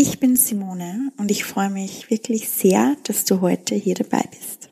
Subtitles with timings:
[0.00, 4.70] Ich bin Simone und ich freue mich wirklich sehr, dass du heute hier dabei bist.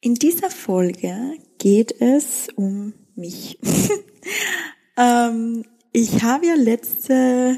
[0.00, 1.16] In dieser Folge
[1.56, 3.60] geht es um mich.
[4.96, 7.56] ähm, ich habe ja letzte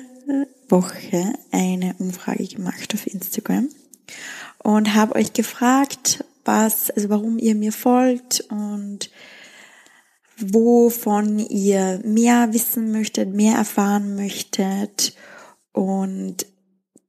[0.68, 3.70] Woche eine Umfrage gemacht auf Instagram
[4.62, 9.10] und habe euch gefragt, was, also warum ihr mir folgt und
[10.36, 15.14] wovon ihr mehr wissen möchtet, mehr erfahren möchtet
[15.78, 16.44] und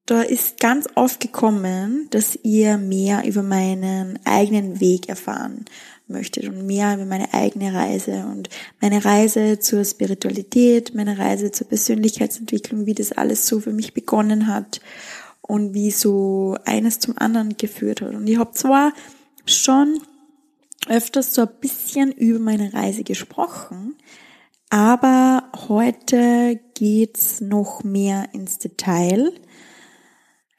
[0.05, 5.65] da ist ganz oft gekommen, dass ihr mehr über meinen eigenen Weg erfahren
[6.05, 8.47] möchtet und mehr über meine eigene Reise und
[8.79, 14.45] meine Reise zur Spiritualität, meine Reise zur Persönlichkeitsentwicklung, wie das alles so für mich begonnen
[14.45, 14.81] hat
[15.41, 18.13] und wie so eines zum anderen geführt hat.
[18.13, 18.93] Und ich habe zwar
[19.47, 19.99] schon
[20.87, 23.95] öfters so ein bisschen über meine Reise gesprochen,
[24.69, 29.33] aber heute geht's noch mehr ins Detail.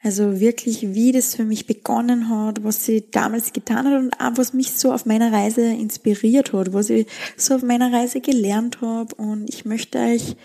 [0.03, 4.37] Also wirklich, wie das für mich begonnen hat, was sie damals getan hat und auch
[4.37, 8.81] was mich so auf meiner Reise inspiriert hat, was ich so auf meiner Reise gelernt
[8.81, 9.13] habe.
[9.15, 10.35] Und ich möchte euch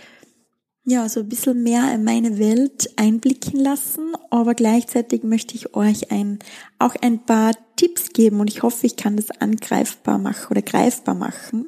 [0.85, 6.13] ja so ein bisschen mehr in meine Welt einblicken lassen, aber gleichzeitig möchte ich euch
[6.13, 6.39] ein,
[6.79, 11.15] auch ein paar Tipps geben und ich hoffe, ich kann das angreifbar machen oder greifbar
[11.15, 11.67] machen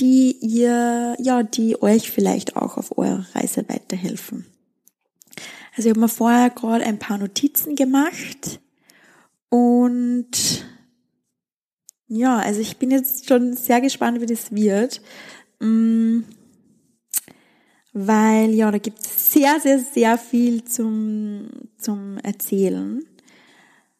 [0.00, 4.46] die ihr, ja, die euch vielleicht auch auf eurer Reise weiterhelfen.
[5.76, 8.60] Also ich habe mir vorher gerade ein paar Notizen gemacht
[9.48, 10.64] und
[12.08, 15.00] ja, also ich bin jetzt schon sehr gespannt, wie das wird.
[15.60, 16.20] Mm,
[17.92, 21.48] weil ja, da gibt es sehr, sehr, sehr viel zum,
[21.78, 23.04] zum Erzählen.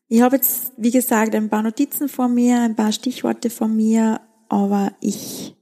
[0.08, 4.20] Ich habe jetzt, wie gesagt, ein paar Notizen vor mir, ein paar Stichworte vor mir,
[4.48, 5.54] aber ich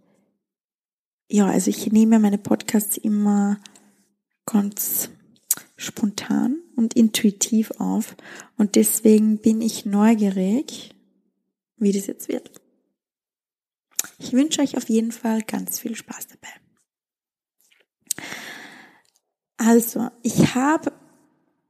[1.29, 3.61] ja, also ich nehme meine Podcasts immer
[4.47, 5.11] ganz
[5.77, 8.17] spontan und intuitiv auf
[8.57, 10.95] und deswegen bin ich neugierig,
[11.77, 12.51] wie das jetzt wird.
[14.19, 16.49] Ich wünsche euch auf jeden Fall ganz viel Spaß dabei.
[19.59, 20.93] Also, ich habe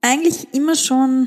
[0.02, 1.26] eigentlich immer schon,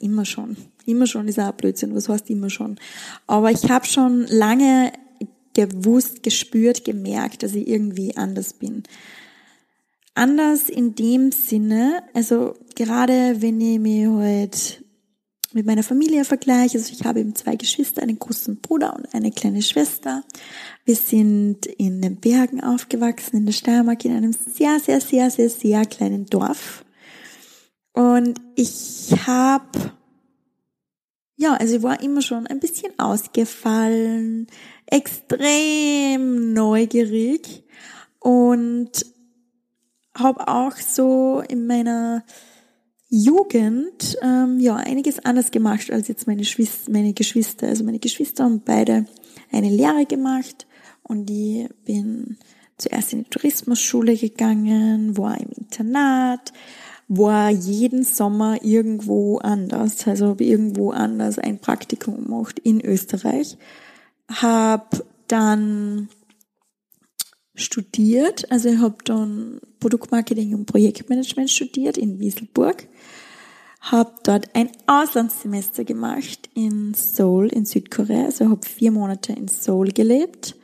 [0.00, 2.78] immer schon, immer schon ist auch Blödsinn, was heißt immer schon,
[3.26, 4.92] aber ich habe schon lange
[5.56, 8.82] gewusst, gespürt, gemerkt, dass ich irgendwie anders bin.
[10.14, 14.84] Anders in dem Sinne, also gerade wenn ich mich halt
[15.52, 19.30] mit meiner Familie vergleiche, also ich habe eben zwei Geschwister, einen großen Bruder und eine
[19.30, 20.22] kleine Schwester.
[20.84, 25.48] Wir sind in den Bergen aufgewachsen, in der Steiermark, in einem sehr, sehr, sehr, sehr,
[25.48, 26.84] sehr kleinen Dorf.
[27.92, 29.92] Und ich habe,
[31.36, 34.48] ja, also ich war immer schon ein bisschen ausgefallen,
[34.86, 37.64] extrem neugierig
[38.20, 38.90] und
[40.16, 42.24] habe auch so in meiner
[43.08, 46.42] Jugend ähm, ja einiges anders gemacht als jetzt meine,
[46.88, 47.68] meine Geschwister.
[47.68, 49.06] Also meine Geschwister haben beide
[49.52, 50.66] eine Lehre gemacht
[51.02, 52.38] und ich bin
[52.78, 56.52] zuerst in die Tourismusschule gegangen, war im Internat,
[57.08, 63.56] war jeden Sommer irgendwo anders, also habe irgendwo anders ein Praktikum gemacht in Österreich
[64.30, 66.08] habe dann
[67.54, 72.86] studiert, also ich habe dann Produktmarketing und Projektmanagement studiert in Wieselburg,
[73.80, 79.88] habe dort ein Auslandssemester gemacht in Seoul in Südkorea, also habe vier Monate in Seoul
[79.88, 80.56] gelebt.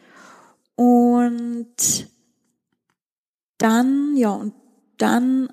[0.74, 2.08] Und
[3.58, 4.54] dann, ja, und
[4.98, 5.52] dann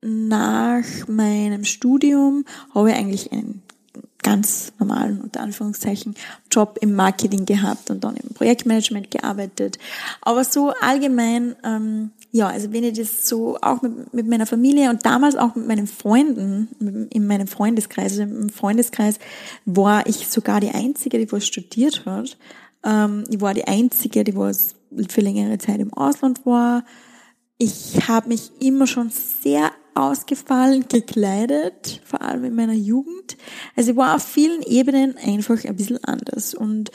[0.00, 2.44] nach meinem Studium
[2.74, 3.61] habe ich eigentlich einen
[4.22, 6.14] ganz normalen, unter Anführungszeichen,
[6.50, 9.78] Job im Marketing gehabt und dann im Projektmanagement gearbeitet.
[10.20, 14.90] Aber so allgemein, ähm, ja, also wenn ich das so auch mit, mit meiner Familie
[14.90, 19.18] und damals auch mit meinen Freunden, in meinem Freundeskreis, also im Freundeskreis
[19.64, 22.38] war ich sogar die Einzige, die was studiert hat.
[22.84, 24.74] Ähm, ich war die Einzige, die was
[25.08, 26.84] für längere Zeit im Ausland war.
[27.58, 33.36] Ich habe mich immer schon sehr ausgefallen gekleidet, vor allem in meiner Jugend.
[33.76, 36.54] Also ich war auf vielen Ebenen einfach ein bisschen anders.
[36.54, 36.90] Und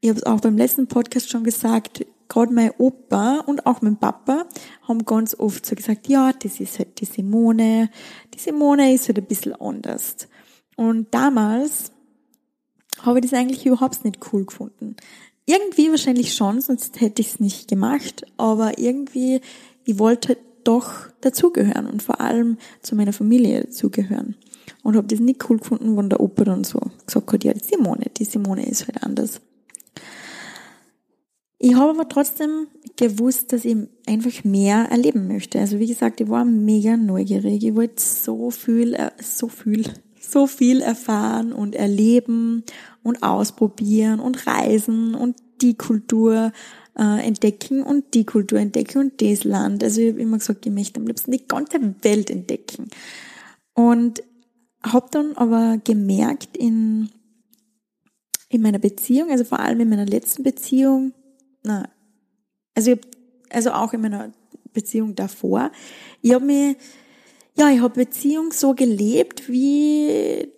[0.00, 3.98] ich habe es auch beim letzten Podcast schon gesagt, gerade mein Opa und auch mein
[3.98, 4.46] Papa
[4.88, 7.90] haben ganz oft so gesagt, ja, das ist halt die Simone.
[8.34, 10.28] Die Simone ist halt ein bisschen anders.
[10.76, 11.92] Und damals
[13.02, 14.96] habe ich das eigentlich überhaupt nicht cool gefunden.
[15.44, 19.40] Irgendwie wahrscheinlich schon, sonst hätte ich es nicht gemacht, aber irgendwie,
[19.84, 24.36] ich wollte halt doch dazugehören und vor allem zu meiner Familie dazugehören.
[24.82, 27.64] Und habe das nicht cool gefunden, wenn der Opa dann so gesagt hat, ja, die
[27.64, 29.40] Simone, die Simone ist halt anders.
[31.62, 33.76] Ich habe aber trotzdem gewusst, dass ich
[34.06, 35.60] einfach mehr erleben möchte.
[35.60, 37.62] Also wie gesagt, ich war mega neugierig.
[37.62, 39.84] Ich wollte so viel, äh, so viel,
[40.18, 42.64] so viel erfahren und erleben
[43.02, 46.52] und ausprobieren und reisen und die Kultur
[46.98, 49.82] äh, entdecken und die Kultur entdecken und das Land.
[49.82, 52.88] Also ich habe immer gesagt, ich möchte am liebsten die ganze Welt entdecken.
[53.74, 54.22] Und
[54.82, 57.10] habe dann aber gemerkt in,
[58.48, 61.12] in meiner Beziehung, also vor allem in meiner letzten Beziehung,
[61.62, 61.88] na,
[62.74, 63.06] also, ich hab,
[63.50, 64.32] also auch in meiner
[64.72, 65.70] Beziehung davor.
[66.22, 66.76] Ich habe mir,
[67.56, 70.48] ja, ich habe Beziehung so gelebt, wie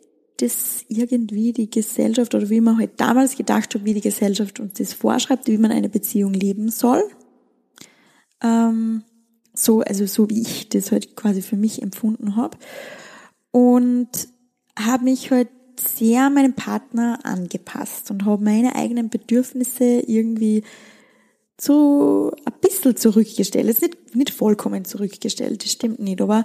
[0.42, 4.74] das irgendwie die Gesellschaft oder wie man halt damals gedacht hat, wie die Gesellschaft uns
[4.74, 7.02] das vorschreibt, wie man eine Beziehung leben soll.
[8.42, 9.04] Ähm,
[9.54, 12.58] so, also so wie ich das halt quasi für mich empfunden habe.
[13.52, 14.08] Und
[14.76, 15.48] habe mich halt
[15.78, 20.64] sehr meinem Partner angepasst und habe meine eigenen Bedürfnisse irgendwie
[21.60, 23.66] so ein bisschen zurückgestellt.
[23.66, 26.44] Jetzt nicht, nicht vollkommen zurückgestellt, das stimmt nicht, aber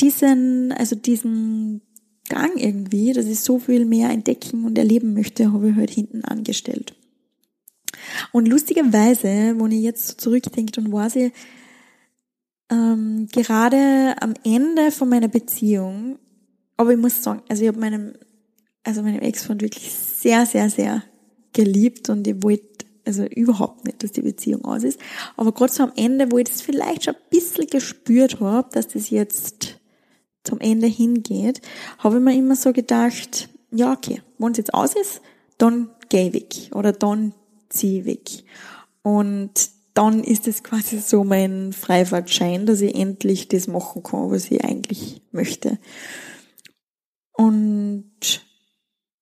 [0.00, 1.82] diesen, also diesen
[2.28, 6.24] Gang irgendwie, dass ich so viel mehr entdecken und erleben möchte, habe ich halt hinten
[6.24, 6.94] angestellt.
[8.32, 11.32] Und lustigerweise, wo ich jetzt so zurückdenke, dann war sie
[12.70, 16.18] ähm, gerade am Ende von meiner Beziehung,
[16.76, 18.14] aber ich muss sagen, also ich habe meinem,
[18.84, 21.02] also meinem Ex-Freund wirklich sehr, sehr, sehr
[21.52, 25.00] geliebt und ich wollte also überhaupt nicht, dass die Beziehung aus ist.
[25.36, 28.88] Aber gerade so am Ende, wo ich das vielleicht schon ein bisschen gespürt habe, dass
[28.88, 29.77] das jetzt
[30.48, 31.60] zum Ende hingeht,
[31.98, 35.20] habe ich mir immer so gedacht, ja, okay, wenn es jetzt aus ist,
[35.58, 37.34] dann geh weg oder dann
[37.68, 38.44] zieh weg.
[39.02, 44.50] Und dann ist es quasi so mein Freifahrtschein, dass ich endlich das machen kann, was
[44.50, 45.78] ich eigentlich möchte.
[47.32, 48.46] Und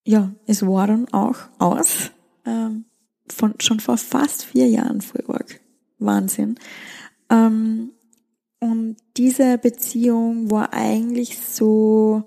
[0.05, 2.11] ja, es war dann auch aus.
[2.45, 2.85] Ähm,
[3.29, 5.23] von schon vor fast vier Jahren voll.
[5.99, 6.57] Wahnsinn.
[7.29, 7.91] Ähm,
[8.59, 12.23] und diese Beziehung war eigentlich so,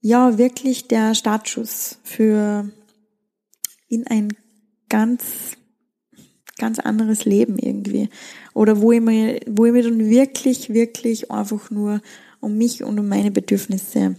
[0.00, 2.70] ja, wirklich der Startschuss für
[3.88, 4.34] in ein
[4.88, 5.56] ganz,
[6.58, 8.08] ganz anderes Leben irgendwie.
[8.52, 12.00] Oder wo ich mir, wo ich mir dann wirklich, wirklich einfach nur
[12.40, 14.16] um mich und um meine Bedürfnisse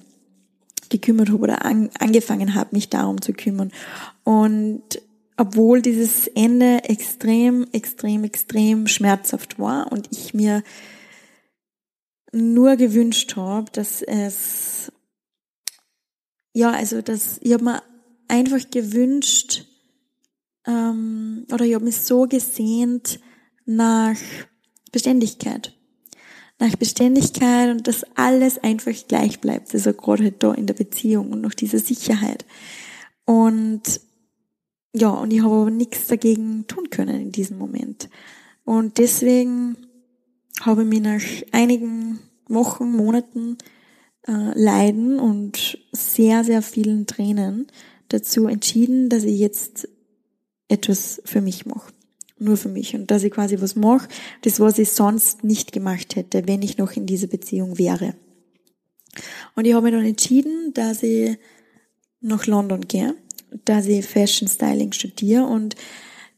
[0.89, 3.71] gekümmert habe oder an, angefangen habe, mich darum zu kümmern.
[4.23, 4.83] Und
[5.37, 10.63] obwohl dieses Ende extrem, extrem, extrem schmerzhaft war und ich mir
[12.31, 14.91] nur gewünscht habe, dass es,
[16.53, 17.83] ja, also dass ich habe mir
[18.27, 19.65] einfach gewünscht,
[20.65, 23.19] ähm, oder ich habe mich so gesehnt
[23.65, 24.17] nach
[24.91, 25.73] Beständigkeit.
[26.59, 29.73] Nach Beständigkeit und dass alles einfach gleich bleibt.
[29.73, 32.45] Also gerade halt da in der Beziehung und noch diese Sicherheit.
[33.25, 33.99] Und
[34.93, 38.09] ja, und ich habe aber nichts dagegen tun können in diesem Moment.
[38.63, 39.75] Und deswegen
[40.61, 43.57] habe ich mich nach einigen Wochen, Monaten
[44.27, 47.67] äh, Leiden und sehr, sehr vielen Tränen
[48.09, 49.89] dazu entschieden, dass ich jetzt
[50.67, 51.91] etwas für mich mache.
[52.37, 52.95] Nur für mich.
[52.95, 54.07] Und dass ich quasi was mache,
[54.41, 58.13] das, was ich sonst nicht gemacht hätte, wenn ich noch in dieser Beziehung wäre.
[59.55, 61.37] Und ich habe mich dann entschieden, dass ich
[62.21, 63.15] nach London gehe
[63.65, 65.75] dass ich Fashion Styling studiere und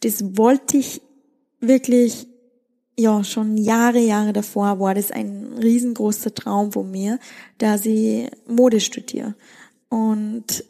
[0.02, 1.02] das wollte ich
[1.60, 2.28] wirklich,
[2.98, 7.20] ja, schon Jahre, Jahre davor war das ein riesengroßer Traum von mir,
[7.58, 9.36] dass ich Mode studiere
[9.90, 10.64] und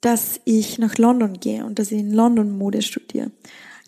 [0.00, 3.30] dass ich nach London gehe und dass ich in London Mode studiere.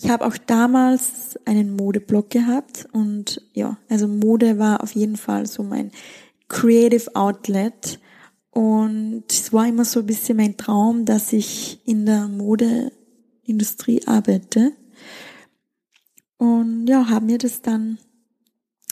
[0.02, 5.46] Ich habe auch damals einen Modeblog gehabt und ja, also Mode war auf jeden Fall
[5.46, 5.92] so mein
[6.48, 8.00] Creative Outlet
[8.50, 14.72] und es war immer so ein bisschen mein Traum, dass ich in der Modeindustrie arbeite.
[16.36, 17.98] Und ja, habe mir das dann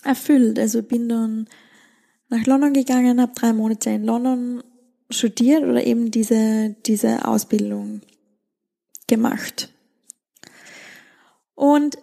[0.04, 0.58] erfüllt.
[0.58, 1.48] Also bin dann
[2.28, 4.62] nach London gegangen, habe drei Monate in London
[5.10, 8.02] studiert oder eben diese, diese Ausbildung
[9.06, 9.72] gemacht.
[11.54, 11.98] Und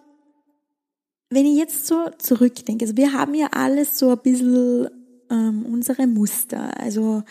[1.30, 4.88] wenn ich jetzt so zurückdenke, also wir haben ja alles so ein bisschen
[5.30, 7.22] ähm, unsere Muster, also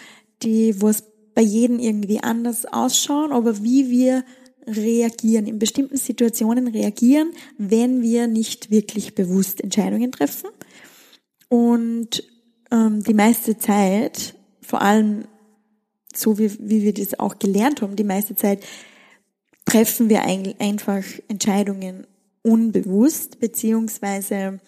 [0.44, 4.24] die, wo es bei jedem irgendwie anders ausschauen, aber wie wir
[4.68, 10.50] reagieren, in bestimmten Situationen reagieren, wenn wir nicht wirklich bewusst Entscheidungen treffen.
[11.50, 12.24] Und
[12.72, 15.26] ähm, die meiste Zeit, vor allem
[16.16, 18.66] so wie, wie wir das auch gelernt haben, die meiste Zeit
[19.66, 22.08] treffen wir einfach Entscheidungen
[22.42, 24.60] unbewusst, beziehungsweise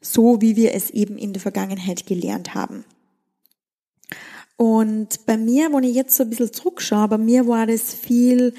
[0.00, 2.84] so, wie wir es eben in der Vergangenheit gelernt haben.
[4.56, 8.54] Und bei mir, wenn ich jetzt so ein bisschen zurückschaue, bei mir war das viel,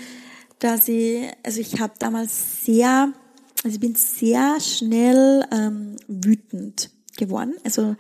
[0.60, 3.14] dass ich, also ich habe damals sehr,
[3.64, 7.56] also ich bin sehr schnell ähm, wütend geworden.
[7.66, 7.96] Also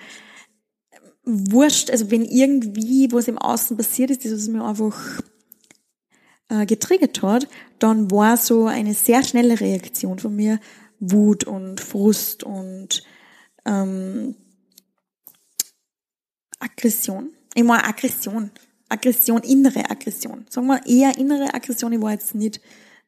[1.25, 5.21] wurscht, also wenn irgendwie was im Außen passiert ist, das was mir einfach
[6.49, 7.47] äh, getriggert hat,
[7.79, 10.59] dann war so eine sehr schnelle Reaktion von mir
[10.99, 13.03] Wut und Frust und
[13.69, 14.35] ähm,
[16.59, 17.29] Aggression.
[17.53, 18.51] Ich war Aggression.
[18.89, 20.45] Aggression, innere Aggression.
[20.49, 21.93] Sagen wir eher innere Aggression.
[21.93, 22.59] Ich war jetzt nicht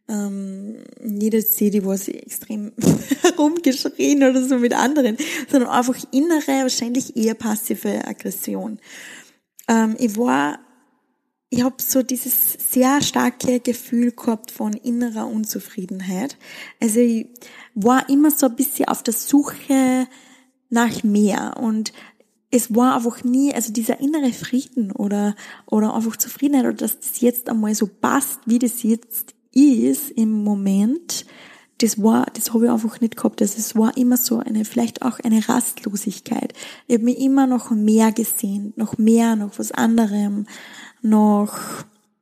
[0.08, 2.72] ähm, jede CD, wo sie extrem
[3.22, 5.18] herumgeschrien oder so mit anderen,
[5.50, 8.80] sondern einfach innere, wahrscheinlich eher passive Aggression.
[9.68, 10.60] Ähm, ich war,
[11.50, 16.38] ich habe so dieses sehr starke Gefühl gehabt von innerer Unzufriedenheit.
[16.80, 17.28] Also ich
[17.74, 20.08] war immer so ein bisschen auf der Suche
[20.72, 21.94] nach mehr und
[22.50, 25.36] es war einfach nie, also dieser innere Frieden oder,
[25.68, 30.44] oder einfach Zufriedenheit oder dass das jetzt einmal so passt, wie das jetzt ist im
[30.44, 31.26] Moment,
[31.82, 33.42] das war, das habe ich einfach nicht gehabt.
[33.42, 36.54] Also es war immer so eine, vielleicht auch eine Rastlosigkeit.
[36.88, 40.46] Ich habe mich immer noch mehr gesehen, noch mehr, noch was anderem,
[41.02, 41.58] noch,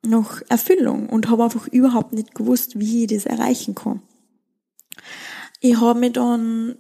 [0.06, 4.02] noch Erfüllung und habe einfach überhaupt nicht gewusst, wie ich das erreichen kann.
[5.60, 6.76] Ich habe mir dann,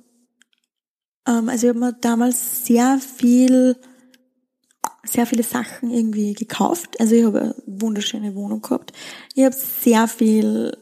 [1.29, 3.75] also ich habe mir damals sehr viel
[5.03, 6.99] sehr viele Sachen irgendwie gekauft.
[6.99, 8.93] Also ich habe eine wunderschöne Wohnung gehabt.
[9.33, 10.77] Ich habe sehr viel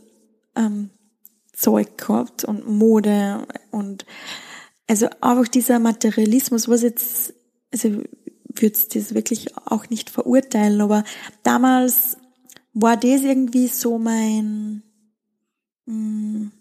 [0.56, 0.90] ähm,
[1.54, 4.06] Zeug gehabt und Mode und
[4.88, 7.34] also einfach dieser Materialismus, was jetzt,
[7.72, 11.04] also ich würde das wirklich auch nicht verurteilen, aber
[11.44, 12.18] damals
[12.74, 14.84] war das irgendwie so mein,
[15.86, 16.52] mh, mm,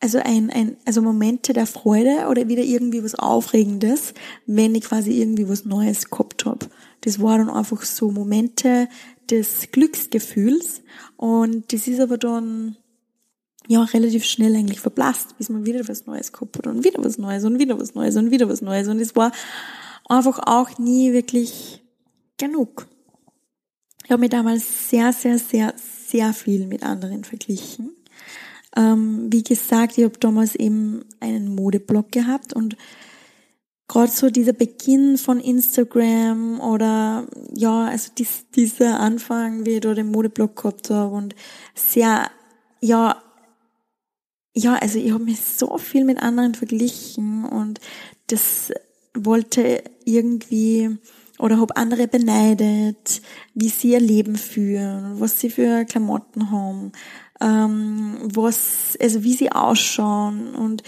[0.00, 4.14] also ein, ein, also Momente der Freude oder wieder irgendwie was Aufregendes,
[4.46, 6.68] wenn ich quasi irgendwie was Neues gehabt hab.
[7.00, 8.88] Das war dann einfach so Momente
[9.30, 10.82] des Glücksgefühls
[11.16, 12.76] und das ist aber dann
[13.66, 17.18] ja relativ schnell eigentlich verblasst, bis man wieder was Neues gehabt hat und wieder was
[17.18, 19.32] Neues und wieder was Neues und wieder was Neues und es war
[20.08, 21.82] einfach auch nie wirklich
[22.38, 22.86] genug.
[24.04, 27.97] Ich habe mich damals sehr, sehr, sehr, sehr viel mit anderen verglichen
[28.78, 32.76] ähm, wie gesagt, ich habe damals eben einen Modeblog gehabt und
[33.88, 39.94] gerade so dieser Beginn von Instagram oder ja, also dies, dieser Anfang, wie ich da
[39.94, 41.34] den Modeblog gehabt habe und
[41.74, 42.30] sehr,
[42.80, 43.20] ja,
[44.54, 47.80] ja, also ich habe mich so viel mit anderen verglichen und
[48.28, 48.72] das
[49.14, 50.98] wollte irgendwie
[51.38, 53.22] oder habe andere beneidet,
[53.54, 56.92] wie sie ihr Leben führen, was sie für Klamotten haben,
[57.40, 60.54] ähm, was, also wie sie ausschauen.
[60.54, 60.82] Und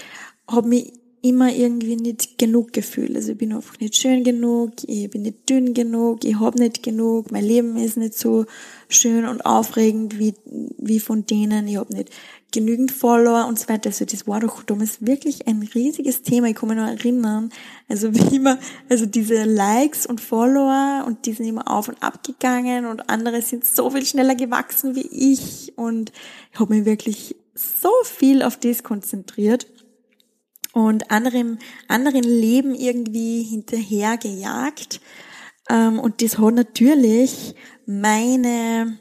[0.48, 3.14] habe mich immer irgendwie nicht genug gefühlt.
[3.14, 6.82] Also ich bin einfach nicht schön genug, ich bin nicht dünn genug, ich habe nicht
[6.82, 8.46] genug, mein Leben ist nicht so
[8.88, 10.34] schön und aufregend wie,
[10.78, 12.10] wie von denen, ich habe nicht
[12.52, 13.90] genügend Follower und so weiter.
[13.90, 16.48] Also das war doch damals wirklich ein riesiges Thema.
[16.48, 17.50] Ich kann mich noch erinnern,
[17.88, 18.58] also wie immer,
[18.88, 23.42] also diese Likes und Follower und die sind immer auf und ab gegangen und andere
[23.42, 26.12] sind so viel schneller gewachsen wie ich und
[26.52, 29.66] ich habe mich wirklich so viel auf das konzentriert
[30.72, 31.58] und anderem,
[31.88, 35.00] anderen Leben irgendwie hinterher gejagt.
[35.68, 37.54] Ähm, und das hat natürlich
[37.86, 38.98] meine,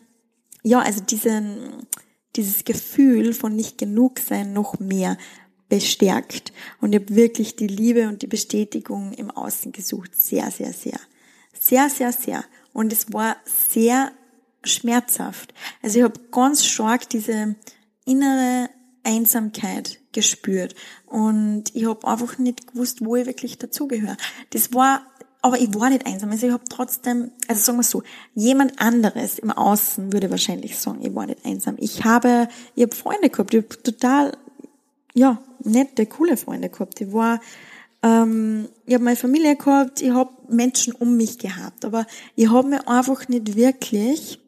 [0.63, 1.87] ja, also diesen,
[2.35, 5.17] dieses Gefühl von nicht genug sein noch mehr
[5.69, 6.51] bestärkt.
[6.81, 10.15] Und ich habe wirklich die Liebe und die Bestätigung im Außen gesucht.
[10.15, 10.99] Sehr, sehr, sehr.
[11.53, 12.43] Sehr, sehr, sehr.
[12.73, 14.11] Und es war sehr
[14.63, 15.53] schmerzhaft.
[15.81, 17.55] Also ich habe ganz stark diese
[18.05, 18.69] innere
[19.09, 20.75] Einsamkeit gespürt.
[21.07, 24.17] Und ich habe einfach nicht gewusst, wo ich wirklich dazugehöre.
[24.51, 25.01] Das war,
[25.41, 26.29] aber ich war nicht einsam.
[26.29, 28.03] Also ich habe trotzdem, also sagen wir so,
[28.35, 31.75] jemand anderes im Außen würde wahrscheinlich sagen, ich war nicht einsam.
[31.79, 34.37] Ich habe, ich habe Freunde gehabt, ich habe total,
[35.13, 37.01] ja, nette, coole Freunde gehabt.
[37.01, 37.39] Ich war,
[38.03, 42.67] ähm, ich habe meine Familie gehabt, ich habe Menschen um mich gehabt, aber ich habe
[42.67, 44.39] mir einfach nicht wirklich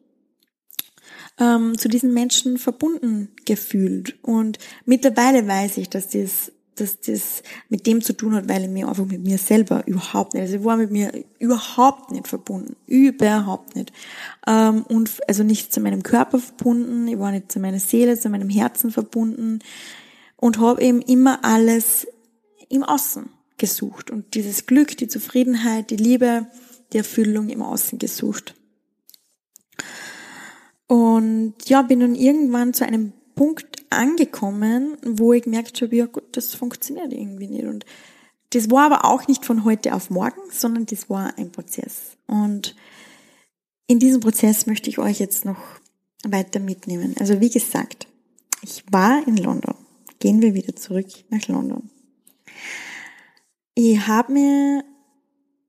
[1.39, 4.17] ähm, zu diesen Menschen verbunden gefühlt.
[4.21, 8.69] Und mittlerweile weiß ich, dass das, dass das mit dem zu tun hat, weil ich
[8.69, 12.75] mich einfach mit mir selber überhaupt nicht, also ich war mit mir überhaupt nicht verbunden,
[12.85, 13.91] überhaupt nicht.
[14.47, 18.29] Ähm, und also nicht zu meinem Körper verbunden, ich war nicht zu meiner Seele, zu
[18.29, 19.59] meinem Herzen verbunden
[20.37, 22.07] und habe eben immer alles
[22.69, 26.47] im Außen gesucht und dieses Glück, die Zufriedenheit, die Liebe,
[26.93, 28.55] die Erfüllung im Außen gesucht.
[30.91, 36.35] Und ja, bin dann irgendwann zu einem Punkt angekommen, wo ich gemerkt habe, ja gut,
[36.35, 37.63] das funktioniert irgendwie nicht.
[37.63, 37.85] Und
[38.49, 42.17] das war aber auch nicht von heute auf morgen, sondern das war ein Prozess.
[42.27, 42.75] Und
[43.87, 45.61] in diesem Prozess möchte ich euch jetzt noch
[46.25, 47.15] weiter mitnehmen.
[47.21, 48.07] Also wie gesagt,
[48.61, 49.75] ich war in London.
[50.19, 51.89] Gehen wir wieder zurück nach London.
[53.75, 54.83] Ich habe mir,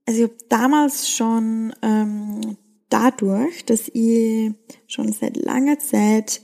[0.05, 2.57] also ich habe damals schon ähm,
[2.93, 4.53] dadurch, dass ich
[4.87, 6.43] schon seit langer Zeit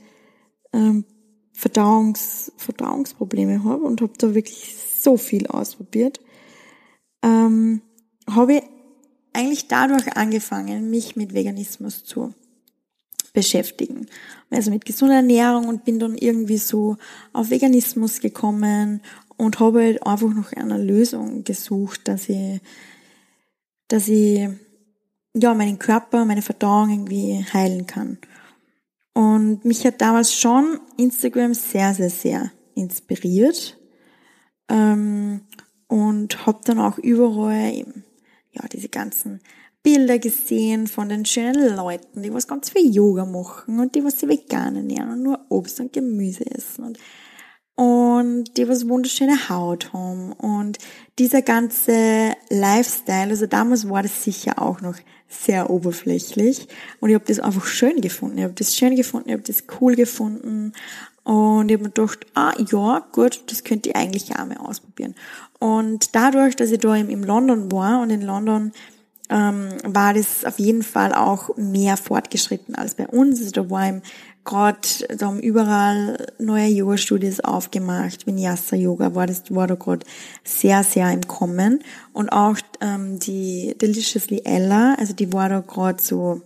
[0.73, 1.05] ähm,
[1.53, 6.19] Verdauungs, Verdauungsprobleme habe und habe da wirklich so viel ausprobiert,
[7.21, 7.81] ähm,
[8.29, 8.63] habe ich
[9.33, 12.33] eigentlich dadurch angefangen, mich mit Veganismus zu
[13.33, 14.07] beschäftigen.
[14.49, 16.97] Also mit gesunder Ernährung und bin dann irgendwie so
[17.33, 19.01] auf Veganismus gekommen
[19.37, 22.59] und habe halt einfach noch eine Lösung gesucht, dass ich,
[23.87, 24.49] dass ich
[25.41, 28.17] ja, meinen Körper, meine Verdauung irgendwie heilen kann.
[29.13, 33.77] Und mich hat damals schon Instagram sehr, sehr, sehr inspiriert.
[34.69, 35.41] Ähm,
[35.87, 38.05] und habe dann auch überall eben,
[38.51, 39.41] ja, diese ganzen
[39.81, 44.19] Bilder gesehen von den schönen Leuten, die was ganz viel Yoga machen und die was
[44.19, 46.99] sie vegan ernähren und nur Obst und Gemüse essen und
[47.75, 50.79] und die was wunderschöne Haut haben und
[51.17, 54.97] dieser ganze Lifestyle, also damals war das sicher auch noch
[55.29, 56.67] sehr oberflächlich
[56.99, 58.39] und ich habe das einfach schön gefunden.
[58.39, 60.73] Ich habe das schön gefunden, ich habe das cool gefunden
[61.23, 65.15] und ich habe mir gedacht, ah ja, gut, das könnte ich eigentlich auch mal ausprobieren.
[65.59, 68.71] Und dadurch, dass ich da eben in London war und in London
[69.29, 73.39] ähm, war das auf jeden Fall auch mehr fortgeschritten als bei uns.
[73.39, 74.01] Also da war im
[74.45, 78.25] gerade, da haben überall neue Yoga-Studios aufgemacht.
[78.25, 80.05] Vinyasa Yoga war das, war da gerade
[80.43, 81.83] sehr, sehr im Kommen.
[82.13, 86.41] Und auch ähm, die Deliciously Ella, also die war da gerade so,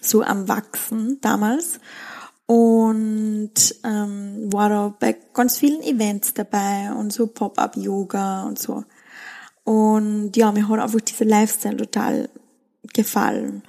[0.00, 1.78] so am Wachsen damals.
[2.46, 8.84] Und ähm, war da bei ganz vielen Events dabei und so Pop-up-Yoga und so.
[9.64, 12.28] Und ja, mir hat einfach dieser Lifestyle total
[12.92, 13.62] gefallen.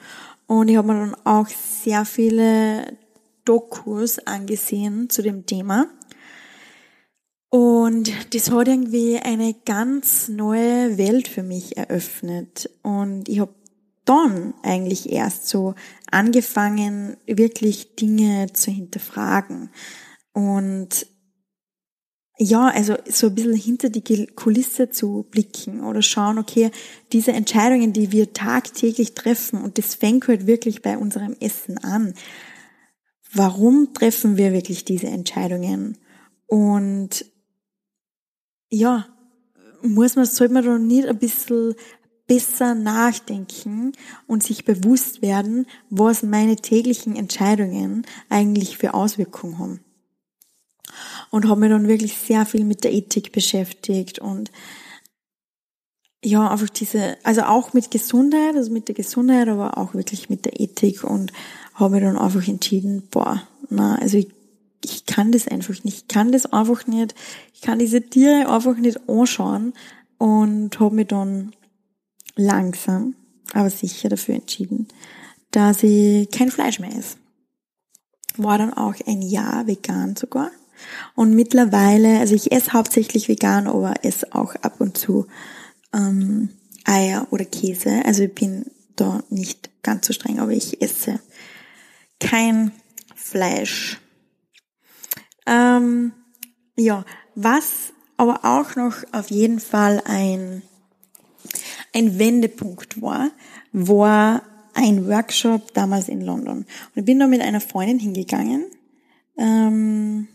[0.48, 2.98] Und ich habe mir dann auch sehr viele
[3.46, 5.88] Dokus angesehen zu dem Thema.
[7.50, 12.70] Und das hat irgendwie eine ganz neue Welt für mich eröffnet.
[12.82, 13.54] Und ich habe
[14.04, 15.74] dann eigentlich erst so
[16.12, 19.70] angefangen, wirklich Dinge zu hinterfragen.
[20.34, 21.08] Und
[22.38, 26.72] ja, also so ein bisschen hinter die Kulisse zu blicken oder schauen, okay,
[27.14, 32.14] diese Entscheidungen, die wir tagtäglich treffen, und das fängt halt wirklich bei unserem Essen an
[33.36, 35.98] warum treffen wir wirklich diese Entscheidungen?
[36.48, 37.26] Und
[38.70, 39.08] ja,
[39.82, 41.76] muss man, sollte man doch nicht ein bisschen
[42.28, 43.94] besser nachdenken
[44.26, 49.80] und sich bewusst werden, was meine täglichen Entscheidungen eigentlich für Auswirkungen haben.
[51.30, 54.52] Und habe mich dann wirklich sehr viel mit der Ethik beschäftigt und
[56.24, 60.46] ja, einfach diese, also auch mit Gesundheit, also mit der Gesundheit, aber auch wirklich mit
[60.46, 61.32] der Ethik und
[61.76, 64.30] habe ich dann einfach entschieden, boah, na, also ich,
[64.84, 67.14] ich kann das einfach nicht, ich kann das einfach nicht,
[67.54, 69.74] ich kann diese Tiere einfach nicht anschauen
[70.18, 71.54] und habe mich dann
[72.36, 73.16] langsam,
[73.54, 74.88] aber sicher dafür entschieden,
[75.52, 77.18] dass ich kein Fleisch mehr esse.
[78.38, 80.52] War dann auch ein Jahr vegan sogar.
[81.16, 85.26] Und mittlerweile, also ich esse hauptsächlich vegan, aber esse auch ab und zu
[85.94, 86.50] ähm,
[86.84, 88.02] Eier oder Käse.
[88.04, 88.66] Also ich bin
[88.98, 91.20] da nicht ganz so streng, aber ich esse
[92.26, 92.72] kein
[93.16, 94.00] Fleisch.
[95.46, 96.14] Ähm,
[96.76, 100.64] ja, was aber auch noch auf jeden Fall ein,
[101.94, 103.32] ein Wendepunkt war,
[103.72, 104.42] war
[104.74, 106.60] ein Workshop damals in London.
[106.60, 108.66] Und ich bin da mit einer Freundin hingegangen,
[109.38, 110.28] ähm,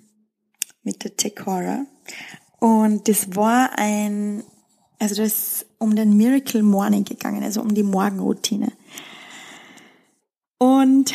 [0.82, 1.86] mit der Tekora.
[2.58, 4.44] Und das war ein,
[4.98, 8.72] also das ist um den Miracle Morning gegangen, also um die Morgenroutine.
[10.58, 11.14] Und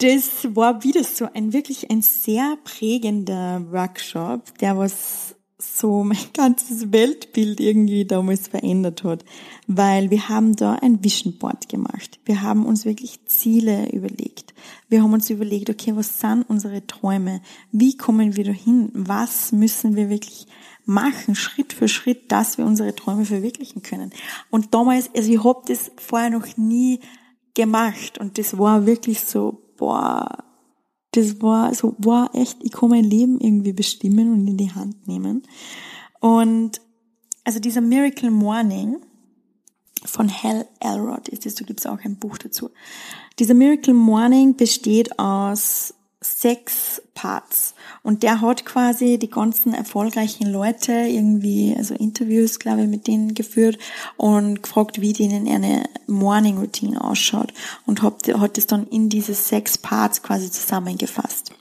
[0.00, 6.90] das war wieder so ein wirklich ein sehr prägender Workshop, der was so mein ganzes
[6.90, 9.24] Weltbild irgendwie damals verändert hat,
[9.66, 12.18] weil wir haben da ein Vision Board gemacht.
[12.24, 14.54] Wir haben uns wirklich Ziele überlegt.
[14.88, 17.42] Wir haben uns überlegt, okay, was sind unsere Träume?
[17.70, 18.90] Wie kommen wir dahin?
[18.94, 20.46] Was müssen wir wirklich
[20.86, 24.10] machen, Schritt für Schritt, dass wir unsere Träume verwirklichen können.
[24.50, 27.00] Und damals, also ich hab das vorher noch nie
[27.54, 30.44] gemacht und das war wirklich so, boah,
[31.12, 35.08] das war so, boah, echt, ich kann mein Leben irgendwie bestimmen und in die Hand
[35.08, 35.42] nehmen.
[36.20, 36.80] Und
[37.44, 38.98] also dieser Miracle Morning
[40.04, 42.70] von Hal Elrod ist es, da gibt's auch ein Buch dazu.
[43.38, 47.74] Dieser Miracle Morning besteht aus sechs Parts.
[48.02, 53.34] Und der hat quasi die ganzen erfolgreichen Leute irgendwie, also Interviews, glaube ich, mit denen
[53.34, 53.78] geführt
[54.16, 57.52] und gefragt, wie denen eine Morning Routine ausschaut.
[57.86, 61.52] Und hat, hat es dann in diese sechs Parts quasi zusammengefasst.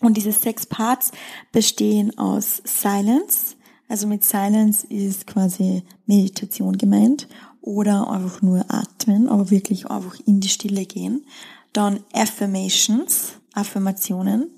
[0.00, 1.10] Und diese sechs Parts
[1.52, 3.56] bestehen aus Silence.
[3.88, 7.28] Also mit Silence ist quasi Meditation gemeint
[7.60, 11.24] oder einfach nur atmen, aber wirklich einfach in die Stille gehen.
[11.72, 14.50] Dann Affirmations, Affirmationen,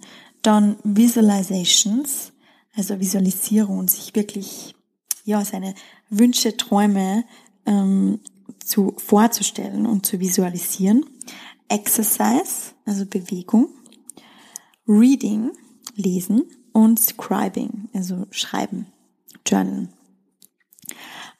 [0.42, 2.32] dann Visualizations,
[2.74, 4.74] also Visualisierung, sich wirklich
[5.24, 5.74] ja seine
[6.10, 7.24] Wünsche, Träume
[7.66, 8.20] ähm,
[8.64, 11.04] zu vorzustellen und zu visualisieren.
[11.68, 13.68] Exercise, also Bewegung.
[14.86, 15.50] Reading,
[15.96, 18.86] lesen und Scribing, also schreiben,
[19.46, 19.90] journalen.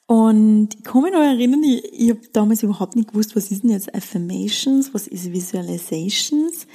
[0.05, 3.63] Und ich kann mich noch erinnern, ich, ich habe damals überhaupt nicht gewusst, was ist
[3.63, 6.67] denn jetzt Affirmations, was ist Visualizations.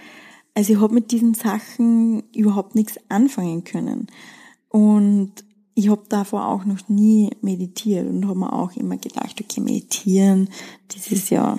[0.55, 4.07] Also ich habe mit diesen Sachen überhaupt nichts anfangen können.
[4.69, 5.33] Und
[5.75, 10.49] ich habe davor auch noch nie meditiert und habe mir auch immer gedacht, okay, meditieren,
[10.95, 11.59] das ist ja,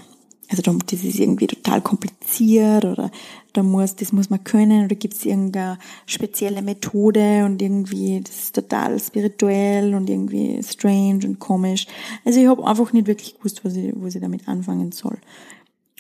[0.49, 3.12] also das ist irgendwie total kompliziert oder
[3.51, 8.36] da muss, das muss man können oder gibt es irgendeine spezielle Methode und irgendwie, das
[8.36, 11.88] ist total spirituell und irgendwie strange und komisch.
[12.23, 15.17] Also ich habe einfach nicht wirklich gewusst, was ich, was ich damit anfangen soll.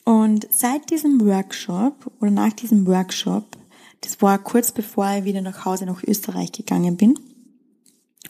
[0.05, 3.57] Und seit diesem Workshop oder nach diesem Workshop,
[4.01, 7.19] das war kurz bevor ich wieder nach Hause nach Österreich gegangen bin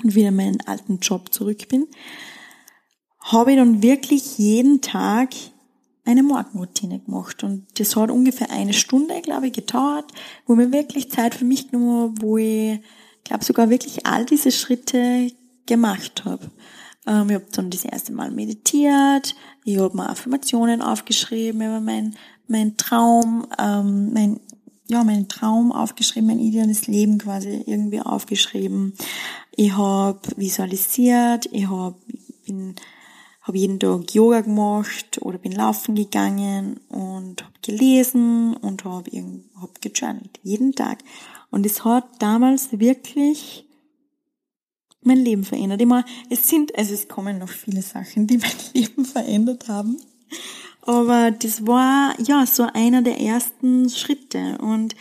[0.02, 1.88] und wieder in meinen alten Job zurück bin,
[3.20, 5.30] habe ich dann wirklich jeden Tag
[6.06, 7.44] eine Morgenroutine gemacht.
[7.44, 10.06] Und das hat ungefähr eine Stunde, glaube ich, gedauert,
[10.46, 12.80] wo mir wirklich Zeit für mich genommen, wo ich,
[13.26, 15.32] glaube sogar wirklich all diese Schritte
[15.66, 16.52] gemacht habe.
[17.08, 22.16] Ähm, ich habe dann das erste Mal meditiert, ich habe mir Affirmationen aufgeschrieben über mein,
[22.48, 24.40] mein Traum, ähm, mein,
[24.88, 28.94] ja, mein Traum aufgeschrieben, mein ideales Leben quasi irgendwie aufgeschrieben.
[29.52, 31.96] Ich habe visualisiert, ich hab,
[32.46, 32.76] bin
[33.46, 39.12] habe jeden Tag Yoga gemacht oder bin laufen gegangen und habe gelesen und habe
[39.62, 41.00] hab gejournalt, jeden Tag.
[41.52, 43.65] Und es hat damals wirklich
[45.06, 45.82] mein Leben verändert.
[45.82, 49.98] Immer, es sind, also es kommen noch viele Sachen, die mein Leben verändert haben.
[50.82, 54.58] Aber das war, ja, so einer der ersten Schritte.
[54.60, 54.96] Und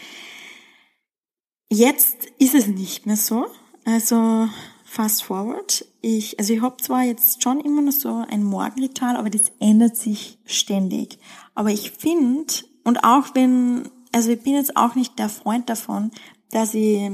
[1.70, 3.46] jetzt ist es nicht mehr so.
[3.84, 4.48] Also,
[4.94, 5.84] fast forward.
[6.00, 9.96] Ich, also ich habe zwar jetzt schon immer noch so ein Morgenritual, aber das ändert
[9.96, 11.18] sich ständig.
[11.54, 16.12] Aber ich finde, und auch wenn, also ich bin jetzt auch nicht der Freund davon,
[16.50, 17.10] dass ich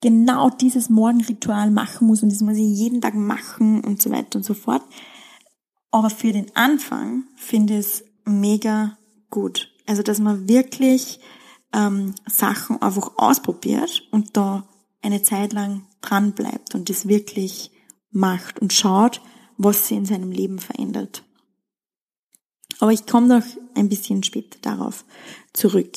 [0.00, 4.36] genau dieses Morgenritual machen muss und das muss ich jeden Tag machen und so weiter
[4.36, 4.82] und so fort.
[5.90, 8.98] Aber für den Anfang finde ich es mega
[9.30, 9.70] gut.
[9.86, 11.20] Also, dass man wirklich
[11.72, 14.68] ähm, Sachen einfach ausprobiert und da
[15.02, 17.70] eine Zeit lang dran bleibt und das wirklich
[18.10, 19.20] macht und schaut,
[19.56, 21.24] was sie in seinem Leben verändert.
[22.80, 25.04] Aber ich komme noch ein bisschen später darauf
[25.52, 25.96] zurück.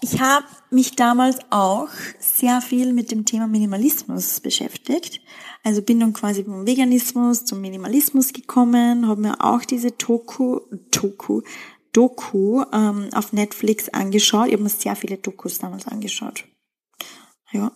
[0.00, 1.88] Ich habe mich damals auch
[2.20, 5.20] sehr viel mit dem Thema Minimalismus beschäftigt.
[5.64, 10.60] Also bin dann quasi vom Veganismus zum Minimalismus gekommen, habe mir auch diese Doku,
[10.92, 11.42] Doku,
[11.92, 14.46] Doku ähm, auf Netflix angeschaut.
[14.46, 16.44] Ich habe mir sehr viele Dokus damals angeschaut.
[17.50, 17.72] Ja.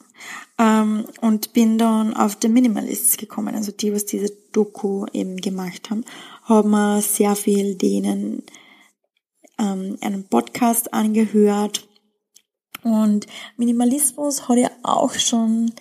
[0.58, 5.90] Ähm, und bin dann auf The Minimalists gekommen, also die, was diese Doku eben gemacht
[5.90, 6.04] haben,
[6.44, 8.44] haben mir sehr viel denen
[9.58, 11.88] ähm, einen Podcast angehört
[12.82, 15.72] und Minimalismus hat ja auch schon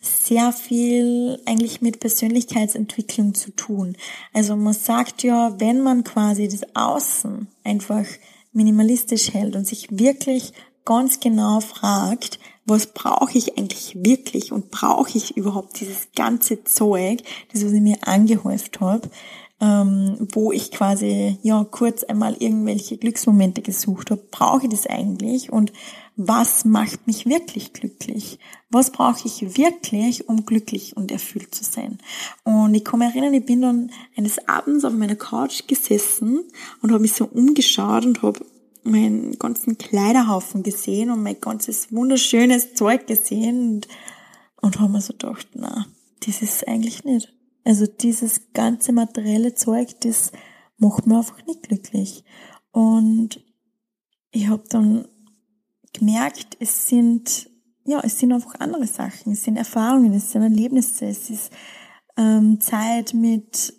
[0.00, 3.96] sehr viel eigentlich mit Persönlichkeitsentwicklung zu tun.
[4.32, 8.06] Also man sagt ja, wenn man quasi das Außen einfach
[8.52, 15.16] minimalistisch hält und sich wirklich ganz genau fragt, was brauche ich eigentlich wirklich und brauche
[15.16, 19.10] ich überhaupt dieses ganze Zeug, das was ich mir angehäuft habe,
[19.60, 25.52] ähm, wo ich quasi ja kurz einmal irgendwelche Glücksmomente gesucht habe, brauche ich das eigentlich
[25.52, 25.72] und
[26.22, 28.38] was macht mich wirklich glücklich?
[28.68, 31.96] Was brauche ich wirklich, um glücklich und erfüllt zu sein?
[32.44, 36.42] Und ich mich erinnern, ich bin dann eines Abends auf meiner Couch gesessen
[36.82, 38.44] und habe mich so umgeschaut und habe
[38.82, 43.88] meinen ganzen Kleiderhaufen gesehen und mein ganzes wunderschönes Zeug gesehen und
[44.60, 45.86] Und haben mir so gedacht, na,
[46.26, 47.32] das ist eigentlich nicht.
[47.64, 50.32] Also dieses ganze materielle Zeug, das
[50.76, 52.24] macht mir einfach nicht glücklich.
[52.72, 53.42] Und
[54.32, 55.08] ich habe dann
[55.92, 57.50] gemerkt, es sind,
[57.84, 59.32] ja, es sind einfach andere Sachen.
[59.32, 61.50] Es sind Erfahrungen, es sind Erlebnisse, es ist
[62.16, 63.74] ähm, Zeit mit,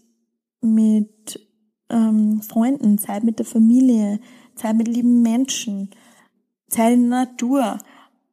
[0.62, 1.39] mit
[1.89, 4.19] ähm, Freunden, Zeit mit der Familie,
[4.56, 5.91] Zeit mit lieben Menschen,
[6.69, 7.80] Zeit in der Natur.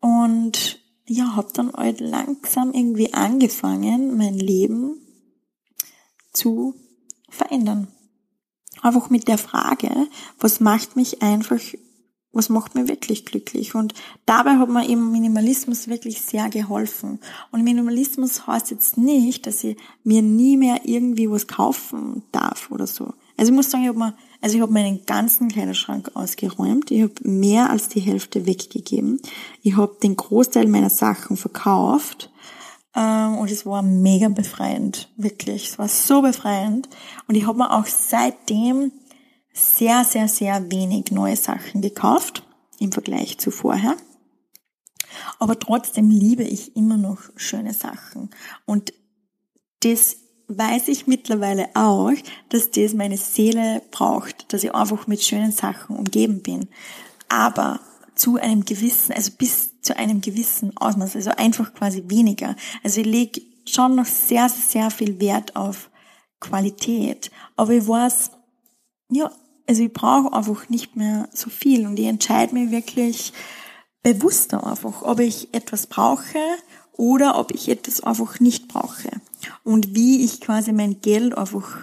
[0.00, 5.00] Und ja, habe dann halt langsam irgendwie angefangen, mein Leben
[6.32, 6.74] zu
[7.28, 7.88] verändern.
[8.82, 9.90] Einfach mit der Frage,
[10.38, 11.58] was macht mich einfach,
[12.38, 13.74] was macht mir wirklich glücklich?
[13.74, 17.18] Und dabei hat mir eben Minimalismus wirklich sehr geholfen.
[17.50, 22.86] Und Minimalismus heißt jetzt nicht, dass ich mir nie mehr irgendwie was kaufen darf oder
[22.86, 23.12] so.
[23.36, 26.90] Also ich muss sagen, ich habe mir, also ich habe meinen ganzen Kleiderschrank ausgeräumt.
[26.92, 29.20] Ich habe mehr als die Hälfte weggegeben.
[29.62, 32.30] Ich habe den Großteil meiner Sachen verkauft
[32.94, 35.70] ähm, und es war mega befreiend, wirklich.
[35.70, 36.88] Es war so befreiend.
[37.26, 38.92] Und ich habe mir auch seitdem
[39.58, 42.44] sehr, sehr, sehr wenig neue Sachen gekauft
[42.78, 43.96] im Vergleich zu vorher.
[45.38, 48.30] Aber trotzdem liebe ich immer noch schöne Sachen.
[48.66, 48.92] Und
[49.80, 50.16] das
[50.48, 52.12] weiß ich mittlerweile auch,
[52.48, 56.68] dass das meine Seele braucht, dass ich einfach mit schönen Sachen umgeben bin.
[57.28, 57.80] Aber
[58.14, 62.56] zu einem gewissen, also bis zu einem gewissen Ausmaß, also einfach quasi weniger.
[62.82, 65.90] Also ich lege schon noch sehr, sehr viel Wert auf
[66.40, 67.30] Qualität.
[67.56, 68.30] Aber ich weiß,
[69.10, 69.30] ja,
[69.68, 73.34] also ich brauche einfach nicht mehr so viel und ich entscheide mich wirklich
[74.02, 76.38] bewusster einfach, ob ich etwas brauche
[76.92, 79.10] oder ob ich etwas einfach nicht brauche.
[79.64, 81.80] Und wie ich quasi mein Geld einfach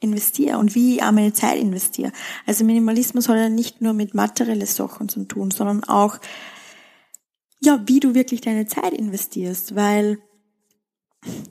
[0.00, 2.12] investiere und wie ich auch meine Zeit investiere.
[2.46, 6.18] Also Minimalismus hat ja nicht nur mit materiellen Sachen zu tun, sondern auch,
[7.60, 10.18] ja, wie du wirklich deine Zeit investierst, weil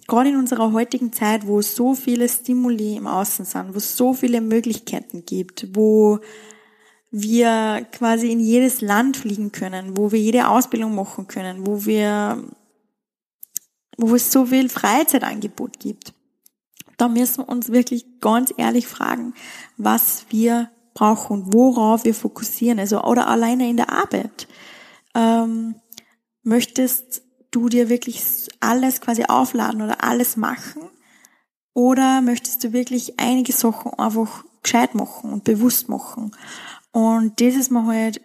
[0.07, 4.13] gerade in unserer heutigen Zeit, wo so viele Stimuli im Außen sind, wo es so
[4.13, 6.19] viele Möglichkeiten gibt, wo
[7.09, 12.43] wir quasi in jedes Land fliegen können, wo wir jede Ausbildung machen können, wo wir,
[13.97, 16.13] wo es so viel Freizeitangebot gibt
[17.01, 19.33] da müssen wir uns wirklich ganz ehrlich fragen,
[19.75, 22.77] was wir brauchen und worauf wir fokussieren.
[22.77, 24.47] Also, oder alleine in der Arbeit.
[25.15, 25.75] Ähm,
[26.43, 28.21] möchtest du dir wirklich
[28.59, 30.83] alles quasi aufladen oder alles machen?
[31.73, 36.31] Oder möchtest du wirklich einige Sachen einfach gescheit machen und bewusst machen?
[36.91, 38.21] Und das ist mir halt,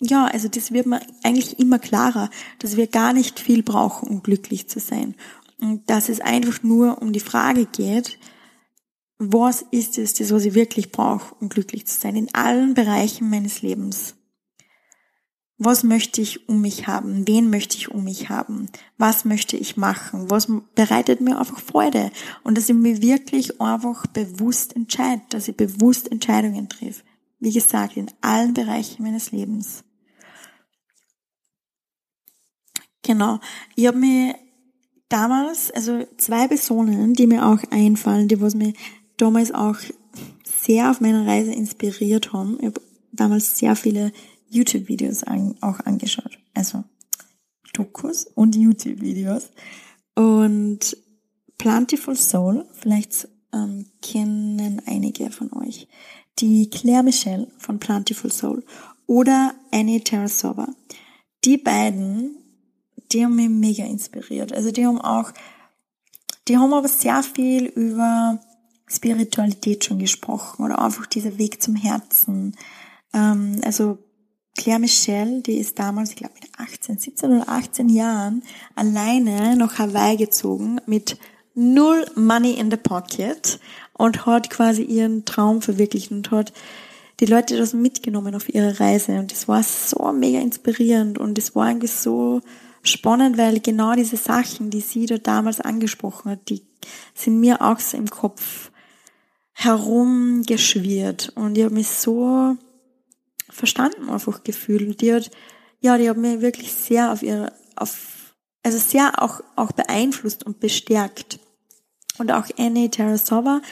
[0.00, 4.22] ja, also das wird mir eigentlich immer klarer, dass wir gar nicht viel brauchen, um
[4.22, 5.14] glücklich zu sein.
[5.60, 8.18] Und dass es einfach nur um die Frage geht,
[9.18, 13.28] was ist es, das, was ich wirklich brauche, um glücklich zu sein, in allen Bereichen
[13.28, 14.14] meines Lebens.
[15.62, 17.28] Was möchte ich um mich haben?
[17.28, 18.70] Wen möchte ich um mich haben?
[18.96, 20.30] Was möchte ich machen?
[20.30, 22.10] Was bereitet mir einfach Freude?
[22.42, 27.02] Und dass ich mir wirklich einfach bewusst entscheide, dass ich bewusst Entscheidungen treffe.
[27.40, 29.84] Wie gesagt, in allen Bereichen meines Lebens.
[33.02, 33.38] Genau.
[33.76, 34.34] Ich habe mich
[35.10, 38.72] damals, also zwei Personen, die mir auch einfallen, die was mir
[39.18, 39.76] damals auch
[40.42, 42.56] sehr auf meiner Reise inspiriert haben.
[42.60, 42.80] Ich habe
[43.12, 44.10] damals sehr viele
[44.50, 46.38] YouTube-Videos an, auch angeschaut.
[46.54, 46.84] Also
[47.72, 49.50] Dokus und YouTube-Videos.
[50.14, 50.96] Und
[51.56, 55.88] Plantiful Soul, vielleicht ähm, kennen einige von euch,
[56.38, 58.64] die Claire Michelle von Plantiful Soul
[59.06, 60.68] oder Annie Terrasova.
[61.44, 62.40] Die beiden
[63.12, 64.52] die haben mich mega inspiriert.
[64.52, 65.32] Also die haben auch,
[66.48, 68.40] die haben aber sehr viel über
[68.88, 72.56] Spiritualität schon gesprochen oder einfach dieser Weg zum Herzen.
[73.12, 73.98] Ähm, also
[74.60, 78.42] Claire Michelle, die ist damals, ich glaube mit 18, 17 oder 18 Jahren
[78.74, 81.16] alleine nach Hawaii gezogen mit
[81.54, 83.58] null Money in the Pocket
[83.94, 86.52] und hat quasi ihren Traum verwirklicht und hat
[87.20, 89.12] die Leute das mitgenommen auf ihre Reise.
[89.12, 92.42] Und das war so mega inspirierend und es war eigentlich so
[92.82, 96.60] spannend, weil genau diese Sachen, die sie da damals angesprochen hat, die
[97.14, 98.70] sind mir auch so im Kopf
[99.52, 101.32] herumgeschwirrt.
[101.34, 102.58] Und ich habe mich so
[103.50, 105.30] verstanden einfach gefühlt und die hat,
[105.80, 110.60] ja, die hat mir wirklich sehr auf ihre, auf, also sehr auch, auch beeinflusst und
[110.60, 111.38] bestärkt.
[112.18, 113.62] Und auch Annie Terasova,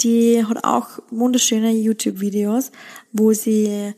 [0.00, 2.70] die hat auch wunderschöne YouTube-Videos,
[3.12, 3.94] wo sie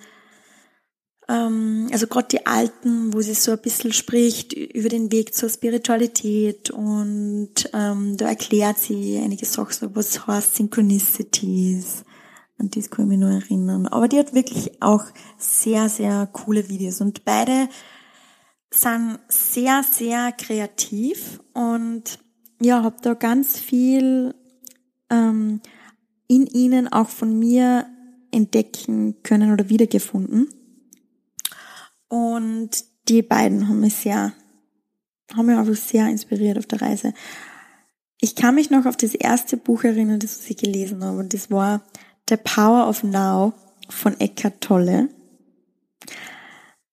[1.28, 5.50] ähm, also gerade die Alten, wo sie so ein bisschen spricht über den Weg zur
[5.50, 12.04] Spiritualität und ähm, da erklärt sie einige Sachen, was heißt Synchronicities.
[12.58, 13.86] An das kann ich mich nur erinnern.
[13.86, 15.04] Aber die hat wirklich auch
[15.38, 17.68] sehr, sehr coole Videos und beide
[18.70, 22.18] sind sehr, sehr kreativ und
[22.60, 24.34] ja, habe da ganz viel
[25.10, 25.60] ähm,
[26.26, 27.86] in ihnen auch von mir
[28.30, 30.48] entdecken können oder wiedergefunden.
[32.08, 34.32] Und die beiden haben mich sehr,
[35.34, 37.14] haben mich einfach sehr inspiriert auf der Reise.
[38.20, 41.50] Ich kann mich noch auf das erste Buch erinnern, das ich gelesen habe, und das
[41.50, 41.82] war
[42.28, 43.54] The Power of Now
[43.88, 45.08] von Eckhart Tolle.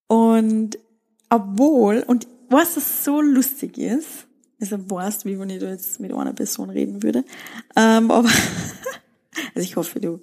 [0.07, 0.77] Und
[1.29, 4.27] obwohl, und was das so lustig ist,
[4.61, 7.25] also weißt, wie wenn ich da jetzt mit einer Person reden würde,
[7.75, 8.29] ähm, aber,
[9.55, 10.21] also ich hoffe, du,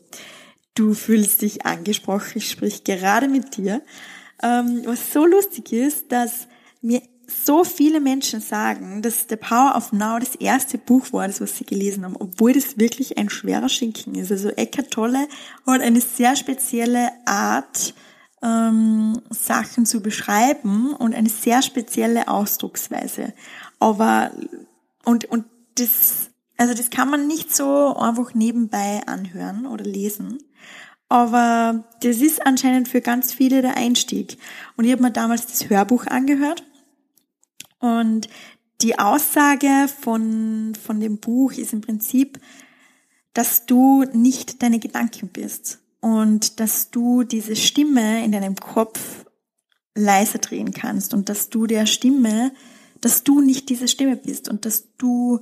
[0.75, 3.83] du fühlst dich angesprochen, ich sprich gerade mit dir,
[4.43, 6.49] ähm, was so lustig ist, dass
[6.81, 7.03] mir
[7.45, 11.57] so viele Menschen sagen, dass The Power of Now das erste Buch war, das was
[11.57, 14.31] sie gelesen haben, obwohl das wirklich ein schwerer Schinken ist.
[14.31, 15.29] Also Eckhart Tolle
[15.67, 17.95] hat eine sehr spezielle Art,
[18.43, 23.33] ähm, Sachen zu beschreiben und eine sehr spezielle Ausdrucksweise.
[23.79, 24.33] Aber
[25.05, 25.45] und und
[25.77, 30.39] das also das kann man nicht so einfach nebenbei anhören oder lesen.
[31.09, 34.39] Aber das ist anscheinend für ganz viele der Einstieg.
[34.77, 36.65] Und ich habe mir damals das Hörbuch angehört.
[37.83, 38.29] Und
[38.81, 42.41] die Aussage von, von dem Buch ist im Prinzip,
[43.35, 49.27] dass du nicht deine Gedanken bist und dass du diese Stimme in deinem Kopf
[49.97, 52.53] leiser drehen kannst und dass du der Stimme,
[53.01, 55.41] dass du nicht diese Stimme bist und dass du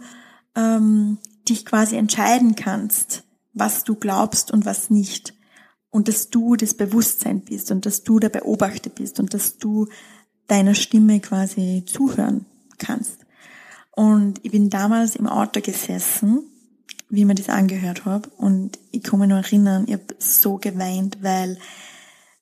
[0.57, 5.35] ähm, dich quasi entscheiden kannst, was du glaubst und was nicht.
[5.91, 9.89] Und dass du das Bewusstsein bist und dass du der Beobachter bist und dass du
[10.51, 12.47] deiner Stimme quasi zuhören
[12.79, 13.19] kannst.
[13.93, 16.51] Und ich bin damals im Auto gesessen
[17.11, 18.31] wie mir das angehört habe.
[18.37, 21.59] Und ich kann mich noch erinnern, ich habe so geweint, weil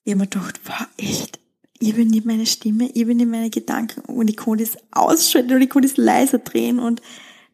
[0.03, 1.39] ich mir gedacht, wow, echt,
[1.79, 5.53] ich bin nicht meine Stimme, ich bin nicht meine Gedanken und ich konnte das ausschalten
[5.53, 7.01] und ich konnte es leiser drehen und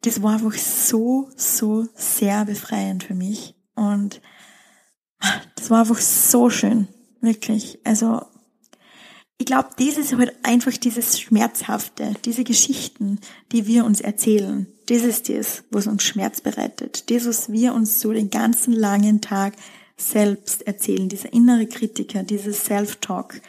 [0.01, 3.55] das war einfach so, so sehr befreiend für mich.
[3.75, 4.21] Und
[5.55, 6.87] das war einfach so schön,
[7.21, 7.79] wirklich.
[7.83, 8.21] Also
[9.37, 13.19] ich glaube, das ist halt einfach dieses Schmerzhafte, diese Geschichten,
[13.51, 14.67] die wir uns erzählen.
[14.87, 17.09] Das ist das, was uns Schmerz bereitet.
[17.09, 19.53] Das, was wir uns so den ganzen langen Tag
[19.97, 21.09] selbst erzählen.
[21.09, 23.41] Dieser innere Kritiker, dieses Self-Talk.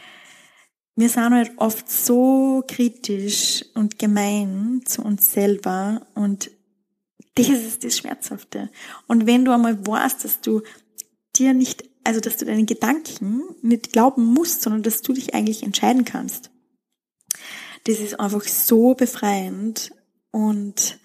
[0.96, 6.50] Wir sind halt oft so kritisch und gemein zu uns selber und
[7.34, 8.70] das ist das Schmerzhafte.
[9.06, 10.62] Und wenn du einmal weißt, dass du
[11.36, 15.64] dir nicht also dass du deinen Gedanken nicht glauben musst, sondern dass du dich eigentlich
[15.64, 16.50] entscheiden kannst.
[17.84, 19.92] Das ist einfach so befreiend
[20.30, 20.98] und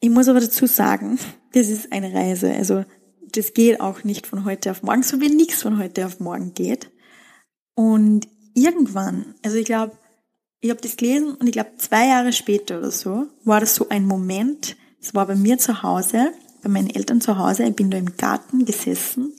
[0.00, 1.18] ich muss aber dazu sagen,
[1.52, 2.52] das ist eine Reise.
[2.52, 2.84] Also
[3.22, 6.52] das geht auch nicht von heute auf morgen, so wie nichts von heute auf morgen
[6.54, 6.90] geht.
[7.74, 9.96] Und irgendwann, also ich glaube,
[10.60, 13.88] ich habe das gelesen und ich glaube zwei Jahre später oder so, war das so
[13.88, 17.90] ein Moment, es war bei mir zu Hause, bei meinen Eltern zu Hause, ich bin
[17.90, 19.32] da im Garten gesessen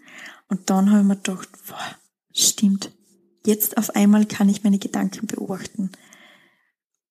[0.47, 1.95] und dann habe ich mir gedacht, boah,
[2.33, 2.91] stimmt,
[3.45, 5.91] jetzt auf einmal kann ich meine Gedanken beobachten.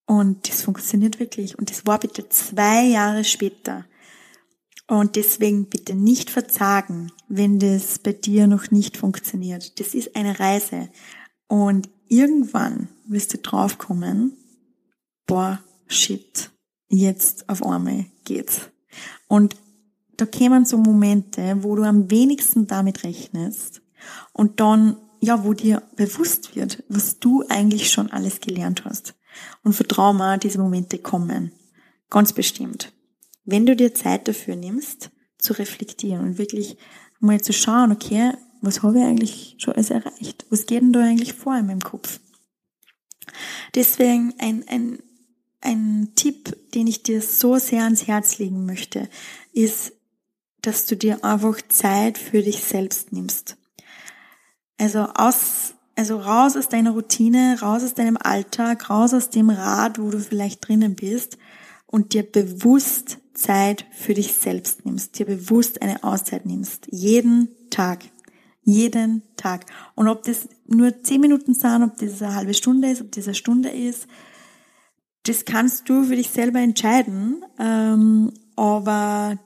[0.05, 1.57] Und das funktioniert wirklich.
[1.57, 3.85] Und das war bitte zwei Jahre später.
[4.87, 9.79] Und deswegen bitte nicht verzagen, wenn das bei dir noch nicht funktioniert.
[9.79, 10.89] Das ist eine Reise.
[11.47, 14.37] Und irgendwann wirst du draufkommen,
[15.25, 16.51] boah, shit,
[16.87, 18.69] jetzt auf einmal geht's.
[19.27, 19.55] Und
[20.17, 23.81] da kämen so Momente, wo du am wenigsten damit rechnest
[24.33, 29.15] und dann, ja, wo dir bewusst wird, was du eigentlich schon alles gelernt hast.
[29.63, 31.51] Und vertrau mir, diese Momente kommen.
[32.09, 32.93] Ganz bestimmt.
[33.43, 36.77] Wenn du dir Zeit dafür nimmst, zu reflektieren und wirklich
[37.19, 40.45] mal zu schauen, okay, was habe ich eigentlich schon alles erreicht?
[40.49, 42.19] Was geht denn da eigentlich vor in meinem Kopf?
[43.75, 44.99] Deswegen ein, ein,
[45.61, 49.09] ein Tipp, den ich dir so sehr ans Herz legen möchte,
[49.51, 49.93] ist,
[50.65, 53.57] dass du dir einfach Zeit für dich selbst nimmst.
[54.77, 59.99] Also aus, also raus aus deiner Routine, raus aus deinem Alltag, raus aus dem Rad,
[59.99, 61.37] wo du vielleicht drinnen bist
[61.87, 66.87] und dir bewusst Zeit für dich selbst nimmst, dir bewusst eine Auszeit nimmst.
[66.89, 68.05] Jeden Tag.
[68.63, 69.67] Jeden Tag.
[69.93, 73.25] Und ob das nur zehn Minuten sind, ob das eine halbe Stunde ist, ob das
[73.25, 74.07] eine Stunde ist,
[75.23, 77.43] das kannst du für dich selber entscheiden.
[77.59, 79.37] Ähm, aber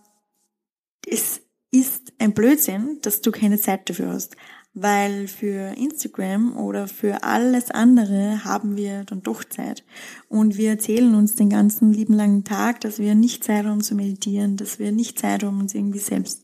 [1.07, 1.41] es
[1.71, 4.35] ist ein Blödsinn, dass du keine Zeit dafür hast.
[4.75, 9.83] Weil für Instagram oder für alles andere haben wir dann doch Zeit.
[10.27, 13.95] Und wir erzählen uns den ganzen lieben langen Tag, dass wir nicht Zeit haben zu
[13.95, 16.43] meditieren, dass wir nicht Zeit haben, uns irgendwie selbst,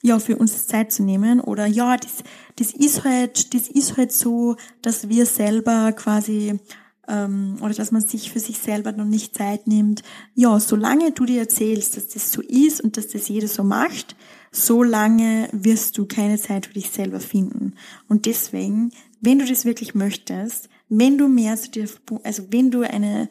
[0.00, 1.40] ja, für uns Zeit zu nehmen.
[1.40, 2.22] Oder ja, das,
[2.54, 6.60] das ist halt, das ist halt so, dass wir selber quasi
[7.08, 10.02] ähm, oder dass man sich für sich selber noch nicht Zeit nimmt.
[10.34, 14.16] Ja, solange du dir erzählst, dass das so ist und dass das jeder so macht,
[14.52, 17.74] solange wirst du keine Zeit für dich selber finden.
[18.08, 21.88] Und deswegen, wenn du das wirklich möchtest, wenn du mehr zu dir,
[22.22, 23.28] also wenn du eine,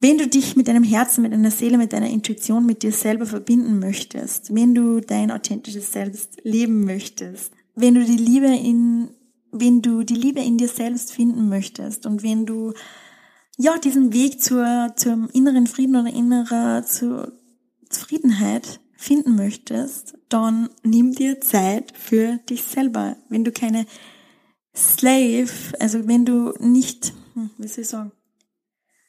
[0.00, 3.26] wenn du dich mit deinem Herzen, mit deiner Seele, mit deiner Intuition, mit dir selber
[3.26, 9.10] verbinden möchtest, wenn du dein authentisches Selbst leben möchtest, wenn du die Liebe in
[9.52, 12.72] wenn du die Liebe in dir selbst finden möchtest und wenn du
[13.56, 17.32] ja diesen Weg zur zum inneren Frieden oder innerer zur
[17.88, 23.16] Zufriedenheit finden möchtest, dann nimm dir Zeit für dich selber.
[23.28, 23.86] Wenn du keine
[24.74, 28.12] Slave, also wenn du nicht, hm, wie soll ich sagen,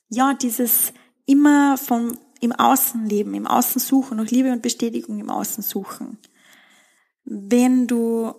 [0.09, 0.93] ja, dieses
[1.25, 6.17] immer vom im Außen leben, im Außen suchen, nach Liebe und Bestätigung im Außen suchen.
[7.23, 8.33] Wenn du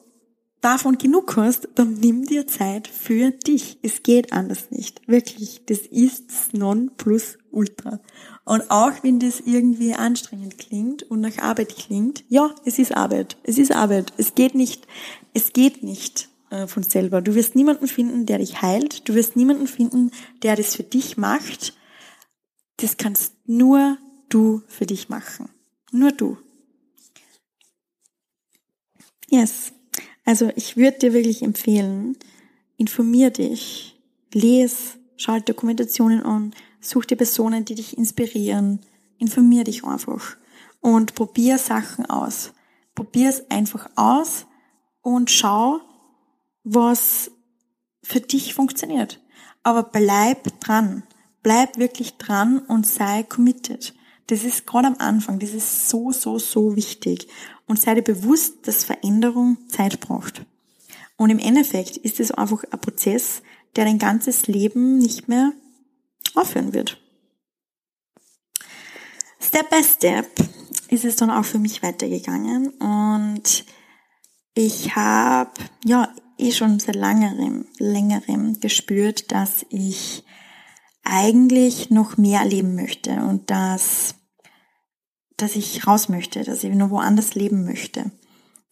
[0.62, 3.78] davon genug hast, dann nimm dir Zeit für dich.
[3.82, 5.06] Es geht anders nicht.
[5.06, 5.62] Wirklich.
[5.66, 8.00] Das ist das Nonplusultra.
[8.44, 13.36] Und auch wenn das irgendwie anstrengend klingt und nach Arbeit klingt, ja, es ist Arbeit.
[13.42, 14.12] Es ist Arbeit.
[14.16, 14.86] Es geht nicht,
[15.34, 17.20] es geht nicht äh, von selber.
[17.20, 19.08] Du wirst niemanden finden, der dich heilt.
[19.08, 21.76] Du wirst niemanden finden, der das für dich macht.
[22.78, 23.98] Das kannst nur
[24.28, 25.50] du für dich machen.
[25.90, 26.38] Nur du.
[29.28, 29.72] Yes.
[30.24, 32.16] Also ich würde dir wirklich empfehlen,
[32.76, 34.00] informier dich,
[34.32, 38.80] les, schau Dokumentationen an, such dir Personen, die dich inspirieren,
[39.18, 40.36] informier dich einfach
[40.80, 42.52] und probier Sachen aus.
[42.94, 44.46] Probier es einfach aus
[45.00, 45.80] und schau,
[46.64, 47.30] was
[48.02, 49.20] für dich funktioniert.
[49.62, 51.04] Aber bleib dran.
[51.42, 53.94] Bleib wirklich dran und sei committed.
[54.26, 57.28] Das ist gerade am Anfang, das ist so, so, so wichtig
[57.66, 60.44] und sei dir bewusst, dass Veränderung Zeit braucht.
[61.16, 63.42] Und im Endeffekt ist es einfach ein Prozess,
[63.76, 65.52] der dein ganzes Leben nicht mehr
[66.34, 66.98] aufhören wird.
[69.40, 70.28] Step by Step
[70.88, 73.64] ist es dann auch für mich weitergegangen und
[74.54, 75.52] ich habe
[75.84, 80.24] ja eh schon seit längerem, längerem gespürt, dass ich
[81.02, 84.14] eigentlich noch mehr erleben möchte und dass
[85.42, 88.12] dass ich raus möchte, dass ich nur woanders leben möchte.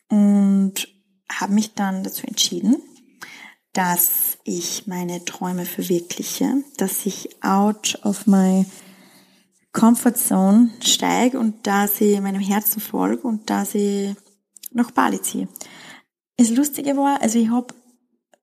[0.09, 0.89] Und
[1.29, 2.77] habe mich dann dazu entschieden,
[3.73, 8.67] dass ich meine Träume verwirkliche, dass ich out of my
[9.73, 14.15] comfort zone steige und dass ich meinem Herzen folge und dass ich
[14.73, 15.49] nach Bali ziehe.
[16.37, 17.75] Das Lustige war, also ich habe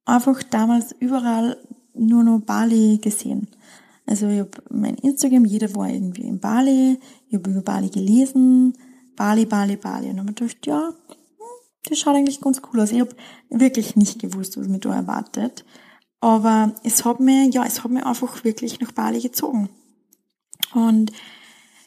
[0.06, 1.58] einfach damals überall
[1.94, 3.48] nur noch Bali gesehen.
[4.08, 6.98] Also ich habe mein Instagram, jeder war irgendwie in Bali,
[7.28, 8.74] ich habe über Bali gelesen,
[9.18, 10.10] Bali, Bali, Bali.
[10.10, 10.94] Und dann habe ich gedacht, ja,
[11.84, 12.92] das schaut eigentlich ganz cool aus.
[12.92, 13.16] Ich habe
[13.50, 15.66] wirklich nicht gewusst, was mich da erwartet.
[16.22, 19.70] Aber es hat mir, ja, es hat mir einfach wirklich nach Bali gezogen.
[20.74, 21.12] Und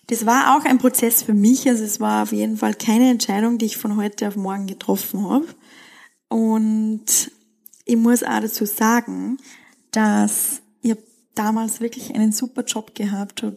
[0.09, 1.69] das war auch ein Prozess für mich.
[1.69, 5.29] Also es war auf jeden Fall keine Entscheidung, die ich von heute auf morgen getroffen
[5.29, 5.47] habe.
[6.29, 7.31] Und
[7.87, 9.39] ich muss auch dazu sagen,
[9.91, 10.60] dass
[11.41, 13.57] damals wirklich einen super Job gehabt, habe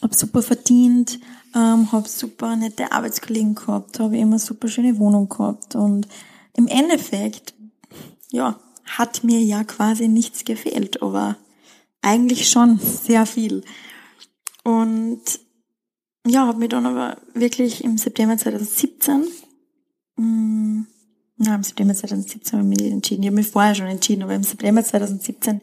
[0.00, 1.18] hab super verdient,
[1.54, 6.08] ähm, habe super nette Arbeitskollegen gehabt, habe immer super schöne Wohnung gehabt und
[6.54, 7.54] im Endeffekt,
[8.30, 11.36] ja, hat mir ja quasi nichts gefehlt, aber
[12.00, 13.62] eigentlich schon sehr viel.
[14.64, 15.20] Und
[16.26, 19.26] ja, habe mich dann aber wirklich im September 2017
[20.16, 20.86] mh,
[21.38, 23.22] na, im September 2017 habe ich mich entschieden.
[23.22, 25.60] Ich habe mich vorher schon entschieden, aber im September 2017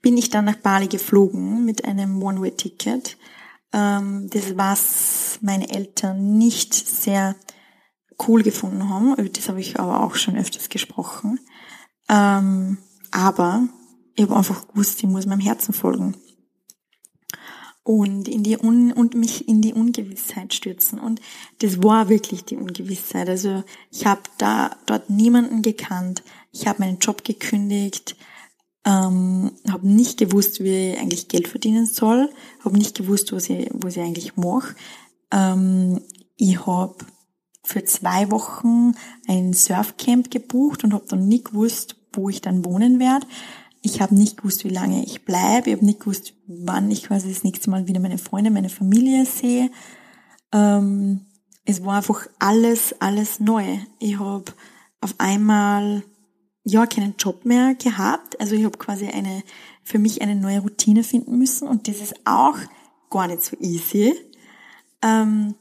[0.00, 3.16] bin ich dann nach Bali geflogen mit einem One-Way-Ticket.
[3.72, 7.34] Ähm, das, was meine Eltern nicht sehr
[8.26, 9.14] cool gefunden haben.
[9.14, 11.40] Über das habe ich aber auch schon öfters gesprochen.
[12.08, 12.78] Ähm,
[13.10, 13.68] aber
[14.14, 16.14] ich habe einfach gewusst, ich muss meinem Herzen folgen
[17.86, 20.98] und in die Un und mich in die Ungewissheit stürzen.
[20.98, 21.20] Und
[21.60, 23.28] das war wirklich die Ungewissheit.
[23.28, 23.62] Also
[23.92, 26.24] ich habe da dort niemanden gekannt.
[26.50, 28.16] Ich habe meinen Job gekündigt,
[28.84, 32.28] ähm, habe nicht gewusst, wie ich eigentlich Geld verdienen soll,
[32.64, 34.74] habe nicht gewusst, was ich, was ich eigentlich mache.
[35.30, 36.00] Ähm,
[36.36, 36.96] ich habe
[37.62, 38.96] für zwei Wochen
[39.28, 43.28] ein Surfcamp gebucht und habe dann nie gewusst, wo ich dann wohnen werde.
[43.86, 45.70] Ich habe nicht gewusst, wie lange ich bleibe.
[45.70, 49.24] Ich habe nicht gewusst, wann ich quasi das nächste Mal wieder meine Freunde, meine Familie
[49.24, 49.70] sehe.
[50.52, 51.26] Ähm,
[51.64, 53.78] es war einfach alles, alles neu.
[54.00, 54.46] Ich habe
[55.00, 56.02] auf einmal
[56.64, 58.40] ja keinen Job mehr gehabt.
[58.40, 59.44] Also ich habe quasi eine
[59.84, 62.58] für mich eine neue Routine finden müssen und das ist auch
[63.08, 64.14] gar nicht so easy.
[65.00, 65.54] Ähm,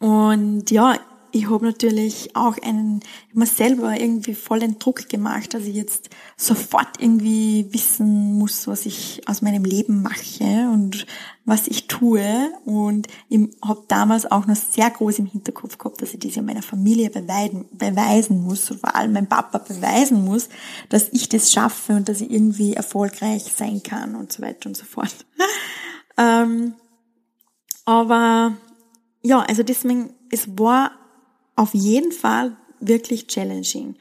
[0.00, 0.98] und ja,
[1.34, 5.74] ich habe natürlich auch einen, ich mir selber irgendwie voll den Druck gemacht, dass ich
[5.74, 11.06] jetzt sofort irgendwie wissen muss, was ich aus meinem Leben mache und
[11.44, 12.52] was ich tue.
[12.64, 16.42] Und ich habe damals auch noch sehr groß im Hinterkopf gehabt, dass ich das ja
[16.42, 20.48] meiner Familie beweisen, beweisen muss, vor allem meinem Papa beweisen muss,
[20.88, 24.76] dass ich das schaffe und dass ich irgendwie erfolgreich sein kann und so weiter und
[24.76, 25.26] so fort.
[26.16, 26.74] ähm,
[27.84, 28.56] aber
[29.20, 30.92] ja, also deswegen, es war
[31.56, 33.96] auf jeden Fall wirklich challenging.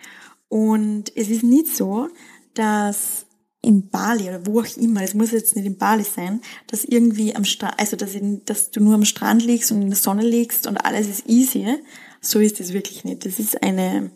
[0.50, 2.10] Und es ist nicht so,
[2.54, 3.26] dass
[3.62, 7.34] in Bali oder wo auch immer, es muss jetzt nicht in Bali sein, dass irgendwie
[7.34, 10.24] am Strand, also dass, in, dass du nur am Strand liegst und in der Sonne
[10.24, 11.78] liegst und alles ist easy.
[12.20, 13.26] So ist es wirklich nicht.
[13.26, 14.12] Das ist eine,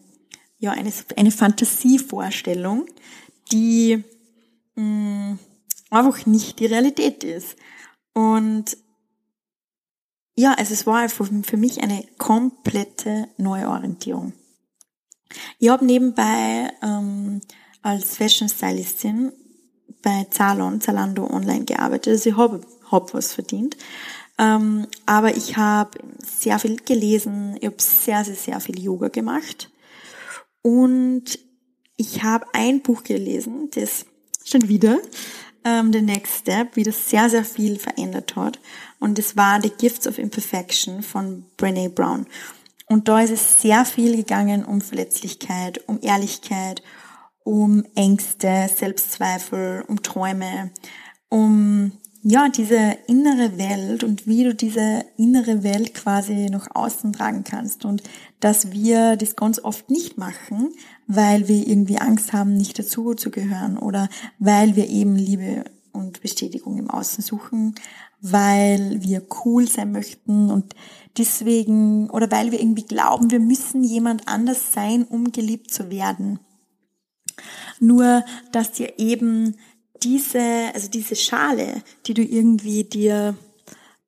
[0.60, 2.86] ja, eine, eine Fantasievorstellung,
[3.52, 4.04] die
[4.76, 5.40] mh, mm,
[5.90, 7.56] einfach nicht die Realität ist.
[8.14, 8.78] Und
[10.38, 14.34] ja, also es war für mich eine komplette Neuorientierung.
[15.58, 17.42] Ich habe nebenbei ähm,
[17.82, 19.34] als Fashion Stylistin
[20.04, 22.14] bei Zalon, Zalando Online gearbeitet.
[22.14, 22.62] Also ich habe
[22.92, 23.78] hab was verdient.
[24.38, 29.72] Ähm, aber ich habe sehr viel gelesen, ich habe sehr, sehr, sehr viel Yoga gemacht.
[30.62, 31.40] Und
[31.96, 34.06] ich habe ein Buch gelesen, das
[34.46, 35.00] schon wieder
[35.64, 38.60] ähm, The Next Step wieder sehr, sehr viel verändert hat.
[39.00, 42.26] Und das war The Gifts of Imperfection von Brené Brown.
[42.88, 46.82] Und da ist es sehr viel gegangen um Verletzlichkeit, um Ehrlichkeit,
[47.44, 50.72] um Ängste, Selbstzweifel, um Träume,
[51.30, 51.92] um
[52.30, 57.86] ja, diese innere Welt und wie du diese innere Welt quasi nach außen tragen kannst
[57.86, 58.04] und
[58.42, 60.74] dass wir das ganz oft nicht machen,
[61.08, 64.10] weil wir irgendwie Angst haben, nicht dazu zu gehören oder
[64.40, 65.64] weil wir eben Liebe
[65.94, 67.76] und Bestätigung im Außen suchen,
[68.20, 70.76] weil wir cool sein möchten und
[71.18, 76.40] deswegen oder weil wir irgendwie glauben, wir müssen jemand anders sein, um geliebt zu werden.
[77.80, 79.56] Nur, dass dir eben
[80.04, 83.36] diese, also diese Schale, die du irgendwie dir,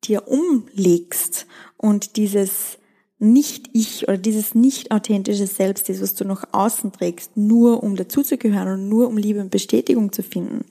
[0.04, 1.46] dir umlegst
[1.78, 2.78] und dieses
[3.20, 8.80] nicht-Ich oder dieses nicht authentische Selbst ist, was du nach außen trägst, nur um dazuzugehören
[8.80, 10.66] und nur um Liebe und Bestätigung zu finden.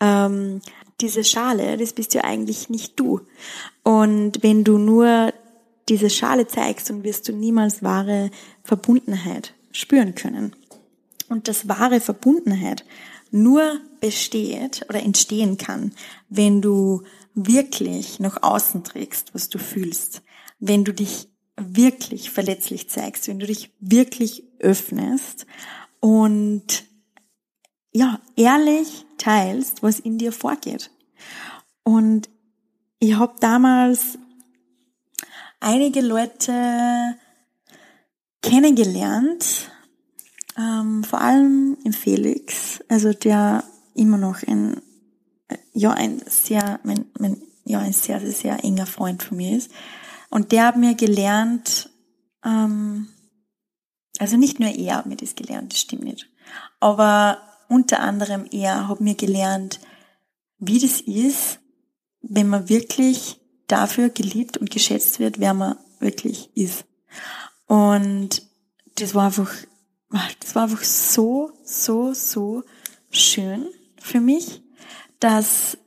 [0.00, 0.60] Ähm,
[1.00, 3.20] diese Schale, das bist ja eigentlich nicht du.
[3.82, 5.32] Und wenn du nur
[5.88, 8.30] diese Schale zeigst, dann wirst du niemals wahre
[8.62, 10.54] Verbundenheit spüren können.
[11.28, 12.84] Und das wahre Verbundenheit
[13.30, 15.94] nur besteht oder entstehen kann,
[16.28, 20.20] wenn du wirklich nach außen trägst, was du fühlst,
[20.58, 25.46] wenn du dich wirklich verletzlich zeigst, wenn du dich wirklich öffnest
[26.00, 26.84] und
[27.94, 30.90] ja, ehrlich teilst, was in dir vorgeht.
[31.82, 32.28] Und
[32.98, 34.18] ich habe damals
[35.60, 37.16] einige Leute
[38.42, 39.70] kennengelernt,
[40.58, 43.64] ähm, vor allem im Felix, also der
[43.94, 44.80] immer noch ein,
[45.72, 49.70] ja, ein sehr, mein, mein, ja, ein sehr, sehr, sehr enger Freund von mir ist.
[50.30, 51.90] Und der hat mir gelernt,
[52.44, 53.08] ähm,
[54.18, 56.28] also nicht nur er hat mir das gelernt, das stimmt nicht.
[56.80, 57.38] Aber
[57.68, 59.80] unter anderem er hat mir gelernt,
[60.58, 61.60] wie das ist,
[62.20, 66.84] wenn man wirklich dafür geliebt und geschätzt wird, wer man wirklich ist.
[67.66, 68.42] Und
[68.96, 69.52] das war einfach,
[70.40, 72.62] das war einfach so, so, so
[73.10, 73.66] schön
[74.04, 74.62] für mich,
[75.18, 75.78] dass,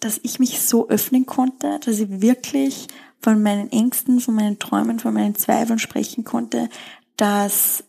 [0.00, 2.88] dass ich mich so öffnen konnte, dass ich wirklich
[3.20, 6.68] von meinen Ängsten, von meinen Träumen, von meinen Zweifeln sprechen konnte,
[7.16, 7.84] dass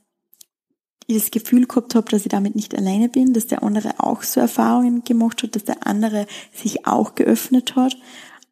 [1.07, 4.21] ich das Gefühl gehabt habe, dass ich damit nicht alleine bin, dass der andere auch
[4.21, 7.97] so Erfahrungen gemacht hat, dass der andere sich auch geöffnet hat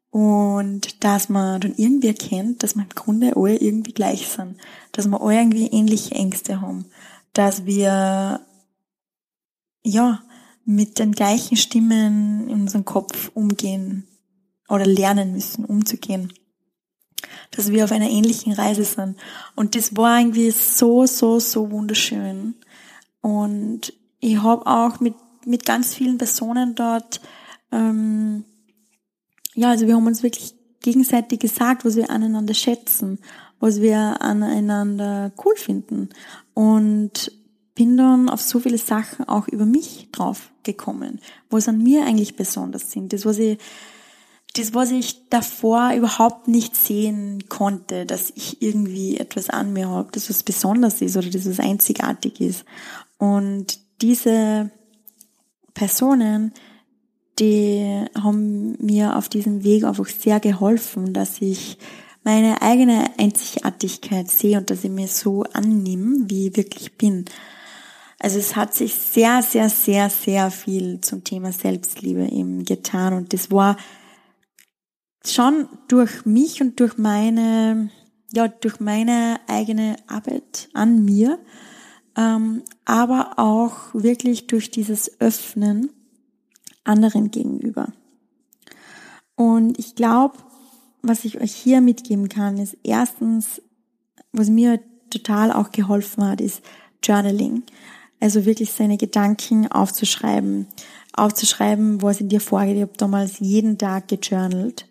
[0.10, 4.58] und dass man dann irgendwie erkennt, dass wir im Grunde alle irgendwie gleich sind,
[4.94, 6.86] dass wir alle irgendwie ähnliche Ängste haben,
[7.34, 8.42] dass wir
[9.84, 10.24] ja
[10.70, 14.08] mit den gleichen Stimmen in unserem Kopf umgehen
[14.68, 16.32] oder lernen müssen, umzugehen
[17.52, 19.18] dass wir auf einer ähnlichen Reise sind.
[19.56, 22.56] Und das war irgendwie so, so, so wunderschön.
[23.22, 25.16] Und ich habe auch mit,
[25.46, 27.20] mit ganz vielen Personen dort,
[27.72, 28.46] ähm,
[29.56, 33.20] ja, also wir haben uns wirklich gegenseitig gesagt, was wir aneinander schätzen,
[33.60, 36.10] was wir aneinander cool finden.
[36.54, 37.32] Und
[37.80, 42.36] bin dann auf so viele Sachen auch über mich drauf gekommen, was an mir eigentlich
[42.36, 43.14] besonders sind.
[43.14, 43.58] Das, was ich
[44.54, 50.10] das, was ich davor überhaupt nicht sehen konnte, dass ich irgendwie etwas an mir habe,
[50.12, 52.66] das was besonders ist oder das was einzigartig ist.
[53.18, 54.72] Und diese
[55.74, 56.52] Personen,
[57.40, 61.78] die haben mir auf diesem Weg einfach sehr geholfen, dass ich
[62.26, 67.24] meine eigene Einzigartigkeit sehe und dass ich mir so annehme, wie ich wirklich bin.
[68.20, 73.34] Also es hat sich sehr, sehr, sehr, sehr viel zum Thema Selbstliebe eben getan und
[73.34, 73.78] das war
[75.26, 77.90] schon durch mich und durch meine,
[78.34, 81.40] ja, durch meine eigene Arbeit an mir,
[82.18, 85.90] ähm, aber auch wirklich durch dieses Öffnen
[86.84, 87.94] anderen gegenüber.
[89.36, 90.38] Und ich glaube,
[91.02, 93.62] was ich euch hier mitgeben kann, ist erstens,
[94.34, 96.62] was mir total auch geholfen hat, ist
[97.02, 97.64] Journaling.
[98.20, 100.68] Also wirklich seine Gedanken aufzuschreiben,
[101.14, 102.76] aufzuschreiben, was in dir vorgeht.
[102.76, 104.88] Ich habe damals jeden Tag gejournalt.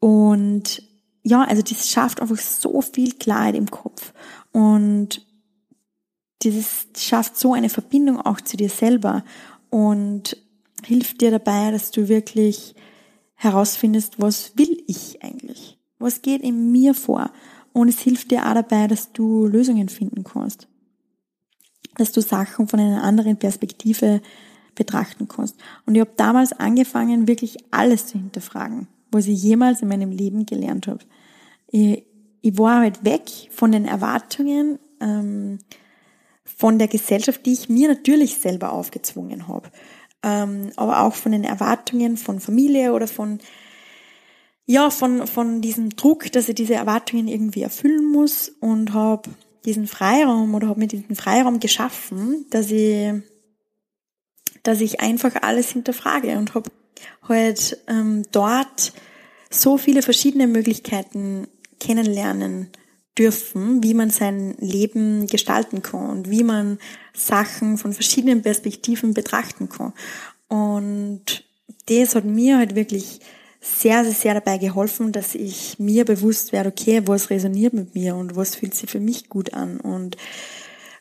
[0.00, 0.82] Und
[1.22, 4.12] ja, also das schafft einfach so viel Klarheit im Kopf.
[4.52, 5.26] Und
[6.42, 9.24] dieses schafft so eine Verbindung auch zu dir selber
[9.70, 10.36] und
[10.84, 12.74] hilft dir dabei, dass du wirklich
[13.34, 15.78] herausfindest, was will ich eigentlich?
[15.98, 17.30] Was geht in mir vor?
[17.72, 20.68] Und es hilft dir auch dabei, dass du Lösungen finden kannst.
[21.98, 24.22] Dass du Sachen von einer anderen Perspektive
[24.74, 25.56] betrachten kannst.
[25.84, 30.46] Und ich habe damals angefangen, wirklich alles zu hinterfragen, was ich jemals in meinem Leben
[30.46, 31.00] gelernt habe.
[31.70, 32.04] Ich,
[32.40, 35.58] ich war halt weg von den Erwartungen, ähm,
[36.44, 39.70] von der Gesellschaft, die ich mir natürlich selber aufgezwungen habe
[40.22, 43.38] ähm, aber auch von den Erwartungen von Familie oder von
[44.66, 49.30] ja von von diesem Druck, dass ich diese Erwartungen irgendwie erfüllen muss und habe
[49.68, 53.12] diesen Freiraum oder habe mir diesen Freiraum geschaffen, dass ich
[54.62, 56.70] dass ich einfach alles hinterfrage und habe
[57.28, 58.92] halt ähm, dort
[59.50, 61.46] so viele verschiedene Möglichkeiten
[61.80, 62.68] kennenlernen
[63.16, 66.78] dürfen, wie man sein Leben gestalten kann und wie man
[67.14, 69.92] Sachen von verschiedenen Perspektiven betrachten kann.
[70.48, 71.44] Und
[71.86, 73.20] das hat mir halt wirklich
[73.76, 78.16] sehr, sehr, sehr dabei geholfen, dass ich mir bewusst werde, okay, was resoniert mit mir
[78.16, 80.16] und was fühlt sich für mich gut an und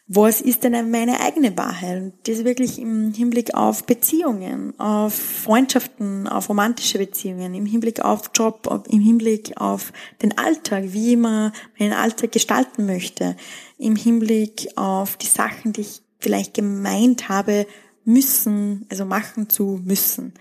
[0.10, 2.02] was ist denn meine eigene Wahrheit?
[2.02, 8.32] Und das wirklich im Hinblick auf Beziehungen, auf Freundschaften, auf romantische Beziehungen, im Hinblick auf
[8.34, 9.92] Job, im Hinblick auf
[10.22, 13.36] den Alltag, wie man meinen Alltag gestalten möchte,
[13.78, 17.68] im Hinblick auf die Sachen, die ich vielleicht gemeint habe,
[18.06, 20.34] müssen, also machen zu müssen.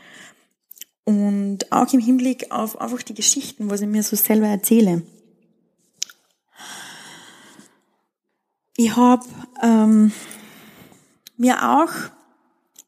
[1.07, 5.03] Und auch im Hinblick auf einfach die Geschichten, was ich mir so selber erzähle.
[8.77, 9.25] Ich habe
[9.63, 10.13] ähm,
[11.37, 11.93] mir auch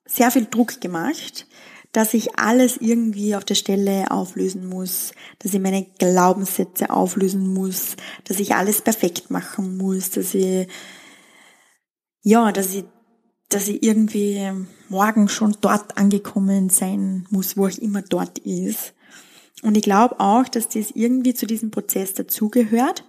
[0.04, 1.46] sehr viel Druck gemacht,
[1.92, 7.94] dass ich alles irgendwie auf der Stelle auflösen muss, dass ich meine Glaubenssätze auflösen muss,
[8.24, 10.66] dass ich alles perfekt machen muss, dass ich
[12.22, 12.84] ja, dass ich
[13.49, 14.51] dass ich irgendwie
[14.88, 18.94] morgen schon dort angekommen sein muss, wo ich immer dort ist.
[19.62, 23.05] Und ich glaube auch, dass das irgendwie zu diesem Prozess dazugehört,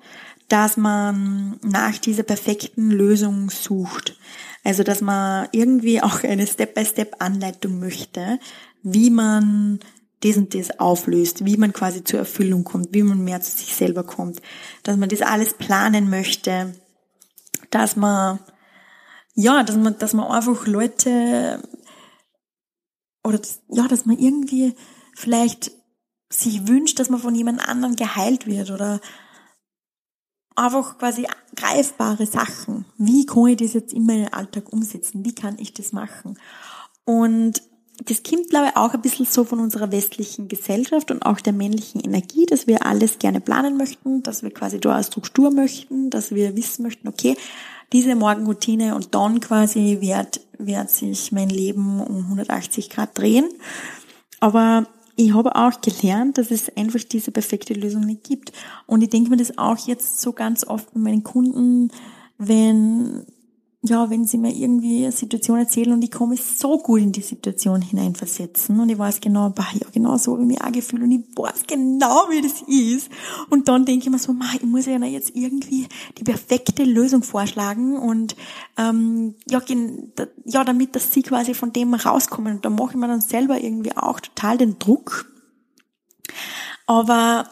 [0.48, 4.18] dass man nach dieser perfekten Lösung sucht.
[4.64, 8.40] Also, dass man irgendwie auch eine Step-by-Step-Anleitung möchte,
[8.82, 9.80] wie man
[10.22, 13.76] das und das auflöst, wie man quasi zur Erfüllung kommt, wie man mehr zu sich
[13.76, 14.42] selber kommt,
[14.84, 16.76] dass man das alles planen möchte,
[17.70, 18.40] dass man,
[19.40, 21.64] ja, dass man, dass man einfach Leute,
[23.26, 24.74] oder, ja, dass man irgendwie
[25.16, 25.72] vielleicht
[26.30, 29.00] sich wünscht, dass man von jemand anderem geheilt wird oder
[30.56, 31.26] einfach quasi
[31.56, 32.86] greifbare Sachen.
[32.98, 35.24] Wie kann ich das jetzt in meinen Alltag umsetzen?
[35.24, 36.38] Wie kann ich das machen?
[37.06, 37.62] Und
[38.04, 41.54] das kommt, glaube ich, auch ein bisschen so von unserer westlichen Gesellschaft und auch der
[41.54, 46.10] männlichen Energie, dass wir alles gerne planen möchten, dass wir quasi da eine Struktur möchten,
[46.10, 47.38] dass wir wissen möchten, okay,
[47.94, 53.50] diese Morgenroutine und dann quasi wird, wird sich mein Leben um 180 Grad drehen.
[54.40, 58.54] Aber ich habe auch gelernt, dass es einfach diese perfekte Lösung nicht gibt.
[58.86, 61.92] Und ich denke mir das auch jetzt so ganz oft mit meinen Kunden,
[62.38, 63.26] wenn,
[63.82, 67.22] ja, wenn sie mir irgendwie eine Situation erzählen und ich komme so gut in die
[67.22, 71.02] Situation hineinversetzen und ich weiß genau, bah, ja, genau so habe ich mich auch gefühlt
[71.02, 73.10] und ich weiß genau, wie das ist.
[73.50, 77.98] Und dann denke ich mir so, ich muss ja jetzt irgendwie die perfekte Lösung vorschlagen
[77.98, 78.36] und
[78.78, 79.62] ähm, ja,
[80.44, 82.56] ja, damit, dass sie quasi von dem rauskommen.
[82.58, 85.32] Und da mache ich mir dann selber irgendwie auch total den Druck.
[86.86, 87.48] Aber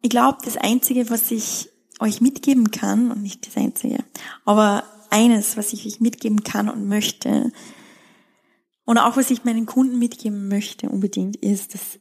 [0.00, 1.68] ich glaube, das Einzige, was ich
[2.00, 3.98] euch mitgeben kann, und nicht das Einzige,
[4.46, 7.52] aber eines, was ich euch mitgeben kann und möchte,
[8.84, 11.98] und auch was ich meinen Kunden mitgeben möchte unbedingt, ist, dass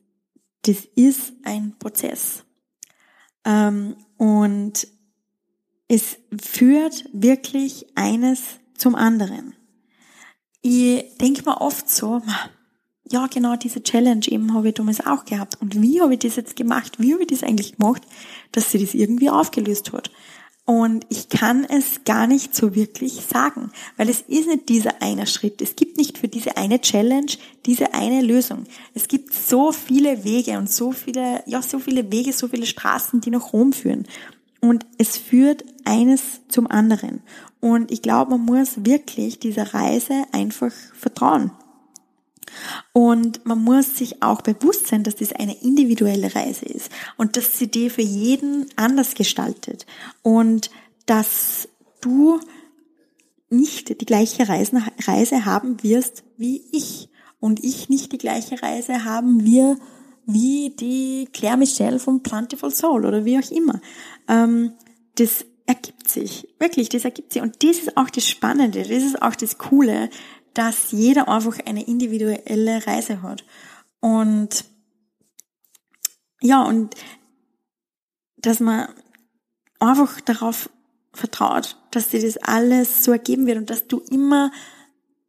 [0.62, 2.44] das ist ein Prozess.
[3.44, 4.88] Ähm, und
[5.88, 8.42] es führt wirklich eines
[8.76, 9.54] zum anderen.
[10.62, 12.22] Ich denke mir oft so,
[13.08, 15.62] ja, genau diese Challenge eben habe ich damals auch gehabt.
[15.62, 17.00] Und wie habe ich das jetzt gemacht?
[17.00, 18.02] Wie habe ich das eigentlich gemacht,
[18.52, 20.10] dass sie das irgendwie aufgelöst hat?
[20.66, 25.28] Und ich kann es gar nicht so wirklich sagen, weil es ist nicht dieser eine
[25.28, 25.62] Schritt.
[25.62, 27.32] Es gibt nicht für diese eine Challenge
[27.66, 28.66] diese eine Lösung.
[28.94, 33.22] Es gibt so viele Wege und so viele, ja, so viele Wege, so viele Straßen,
[33.22, 34.08] die nach Rom führen.
[34.62, 37.22] Und es führt eines zum anderen.
[37.60, 41.52] Und ich glaube, man muss wirklich dieser Reise einfach vertrauen.
[42.94, 47.58] Und man muss sich auch bewusst sein, dass das eine individuelle Reise ist und dass
[47.58, 49.86] sie die für jeden anders gestaltet
[50.22, 50.70] und
[51.06, 51.68] dass
[52.02, 52.40] du
[53.50, 59.06] nicht die gleiche Reise, Reise haben wirst wie ich und ich nicht die gleiche Reise
[59.06, 59.78] haben wir
[60.26, 63.80] wie die Claire Michelle von Plentiful Soul oder wie auch immer.
[64.28, 64.74] Ähm,
[65.16, 67.42] das ergibt sich, wirklich, das ergibt sich.
[67.42, 70.10] Und das ist auch das Spannende, das ist auch das Coole,
[70.56, 73.46] dass jeder einfach eine individuelle Reise hat.
[74.00, 74.66] Und
[76.42, 76.96] ja, und
[78.38, 78.88] dass man
[79.80, 80.70] einfach darauf
[81.14, 84.52] vertraut, dass dir das alles so ergeben wird und dass du immer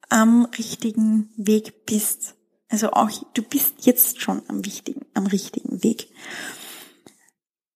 [0.09, 2.35] am richtigen Weg bist.
[2.69, 6.09] Also auch du bist jetzt schon am wichtigen, am richtigen Weg.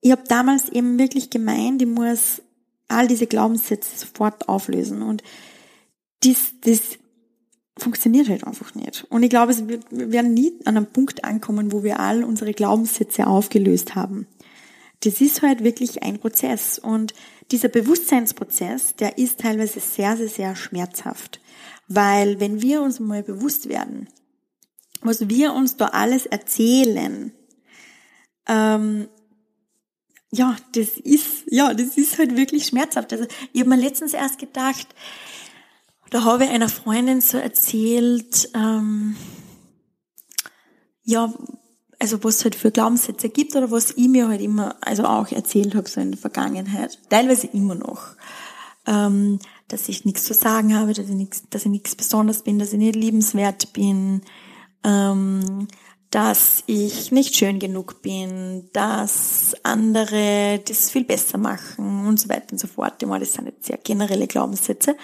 [0.01, 2.43] Ich habe damals eben wirklich gemeint, ich muss
[2.89, 5.23] all diese Glaubenssätze sofort auflösen und
[6.23, 6.99] das, das
[7.81, 9.07] funktioniert halt einfach nicht.
[9.09, 9.55] Und ich glaube,
[9.91, 14.27] wir werden nie an einem Punkt ankommen, wo wir all unsere Glaubenssätze aufgelöst haben.
[15.01, 16.79] Das ist halt wirklich ein Prozess.
[16.79, 17.15] Und
[17.51, 21.41] dieser Bewusstseinsprozess, der ist teilweise sehr, sehr, sehr schmerzhaft.
[21.89, 24.09] Weil wenn wir uns mal bewusst werden,
[25.03, 27.33] was wir uns da alles erzählen,
[28.47, 29.09] ähm,
[30.33, 33.13] ja, das ist, ja, das ist halt wirklich schmerzhaft.
[33.13, 34.87] Also ich habe mir letztens erst gedacht,
[36.11, 39.17] da habe ich einer Freundin so erzählt, ähm,
[41.05, 41.33] ja,
[41.99, 45.31] also was es halt für Glaubenssätze gibt oder was ich mir halt immer, also auch
[45.31, 48.17] erzählt habe so in der Vergangenheit, teilweise immer noch,
[48.87, 49.39] ähm,
[49.69, 52.73] dass ich nichts zu sagen habe, dass ich nichts, dass ich nichts besonders bin, dass
[52.73, 54.23] ich nicht liebenswert bin,
[54.83, 55.69] ähm,
[56.11, 62.53] dass ich nicht schön genug bin, dass andere das viel besser machen und so weiter
[62.53, 63.01] und so fort.
[63.01, 64.97] Das sind jetzt sehr generelle Glaubenssätze.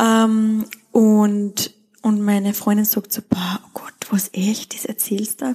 [0.00, 5.52] Ähm, und, und meine Freundin sagt so, boah, oh Gott, was echt, das erzählst du?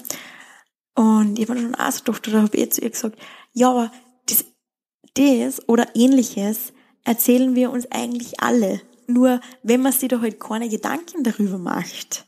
[0.96, 3.20] Und ich habe schon auch so gedacht, oder habe ich zu ihr gesagt,
[3.54, 3.92] ja, aber
[4.28, 4.46] das,
[5.16, 6.74] das oder ähnliches
[7.04, 8.82] erzählen wir uns eigentlich alle.
[9.08, 12.26] Nur wenn man sich da halt keine Gedanken darüber macht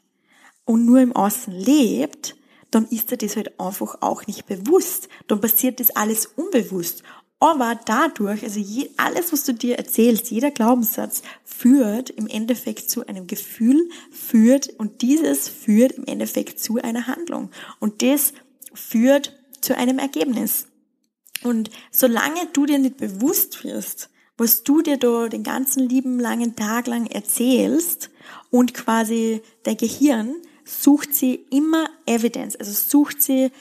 [0.65, 2.35] und nur im Außen lebt,
[2.71, 5.09] dann ist dir das halt einfach auch nicht bewusst.
[5.27, 7.03] Dann passiert das alles unbewusst.
[7.39, 13.07] Aber dadurch, also je, alles, was du dir erzählst, jeder Glaubenssatz führt im Endeffekt zu
[13.07, 17.49] einem Gefühl, führt und dieses führt im Endeffekt zu einer Handlung.
[17.79, 18.33] Und das
[18.73, 20.67] führt zu einem Ergebnis.
[21.41, 26.55] Und solange du dir nicht bewusst wirst, was du dir da den ganzen lieben langen
[26.55, 28.09] Tag lang erzählst
[28.49, 30.35] und quasi dein Gehirn
[30.65, 33.51] sucht sie immer Evidence, also sucht sie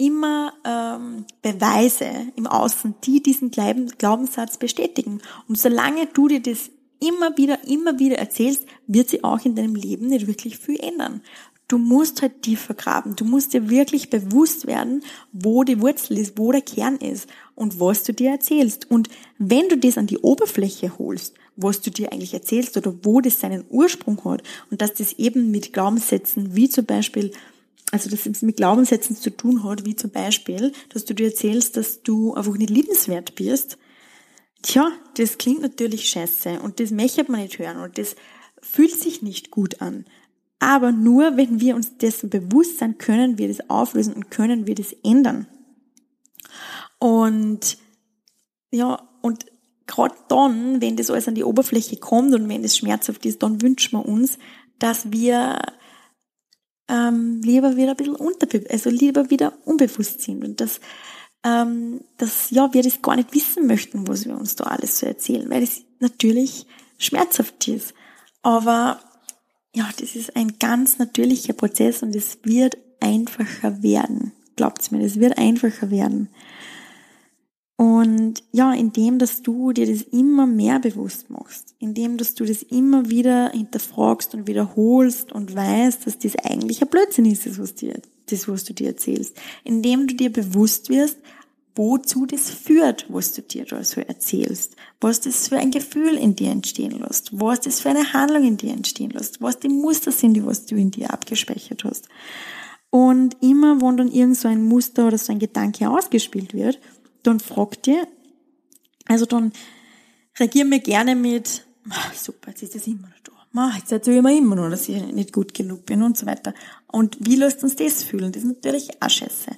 [0.00, 5.20] immer ähm, Beweise im Außen, die diesen Glaubenssatz bestätigen.
[5.46, 6.70] Und solange du dir das
[7.00, 11.20] immer wieder, immer wieder erzählst, wird sie auch in deinem Leben nicht wirklich viel ändern.
[11.68, 13.14] Du musst halt tiefer graben.
[13.14, 17.78] Du musst dir wirklich bewusst werden, wo die Wurzel ist, wo der Kern ist und
[17.78, 18.90] was du dir erzählst.
[18.90, 23.20] Und wenn du das an die Oberfläche holst, was du dir eigentlich erzählst oder wo
[23.20, 27.32] das seinen Ursprung hat und dass das eben mit Glaubenssätzen wie zum Beispiel
[27.90, 31.76] also dass es mit Glaubenssätzen zu tun hat, wie zum Beispiel, dass du dir erzählst,
[31.76, 33.78] dass du einfach nicht liebenswert bist.
[34.62, 38.14] Tja, das klingt natürlich scheiße und das möchte man nicht hören und das
[38.62, 40.04] fühlt sich nicht gut an.
[40.58, 44.74] Aber nur wenn wir uns dessen bewusst sind, können wir das auflösen und können wir
[44.74, 45.46] das ändern.
[46.98, 47.78] Und
[48.70, 49.46] ja, und
[49.86, 53.62] gerade dann, wenn das alles an die Oberfläche kommt und wenn das schmerzhaft ist, dann
[53.62, 54.38] wünschen wir uns,
[54.78, 55.60] dass wir
[56.90, 60.80] ähm, lieber wieder ein bisschen unterbe also lieber wieder unbewusst sind und dass,
[61.44, 65.06] ähm, dass ja, wir das gar nicht wissen möchten, was wir uns da alles so
[65.06, 66.66] erzählen, weil es natürlich
[66.98, 67.94] schmerzhaft ist.
[68.42, 69.00] Aber
[69.74, 74.32] ja, das ist ein ganz natürlicher Prozess und es wird einfacher werden.
[74.56, 76.28] Glaubt's mir, es wird einfacher werden.
[77.80, 82.62] Und ja, indem, dass du dir das immer mehr bewusst machst, indem, dass du das
[82.62, 87.74] immer wieder hinterfragst und wiederholst und weißt, dass das eigentlich ein Blödsinn ist, das was,
[87.74, 89.34] dir, das, was du dir erzählst.
[89.64, 91.16] Indem du dir bewusst wirst,
[91.74, 96.36] wozu das führt, was du dir da so erzählst, was das für ein Gefühl in
[96.36, 100.12] dir entstehen lässt, was das für eine Handlung in dir entstehen lässt, was die Muster
[100.12, 102.08] sind, die was du in dir abgespeichert hast.
[102.90, 106.78] Und immer, wenn dann irgend so ein Muster oder so ein Gedanke ausgespielt wird,
[107.22, 108.06] dann frag dir,
[109.06, 109.52] also dann
[110.38, 111.64] reagier mir gerne mit,
[112.14, 113.32] super, jetzt ist das immer noch da.
[113.52, 116.26] Ma, jetzt erzähle ich mir immer noch, dass ich nicht gut genug bin und so
[116.26, 116.54] weiter.
[116.86, 118.30] Und wie lässt uns das fühlen?
[118.32, 119.50] Das ist natürlich auch scheiße.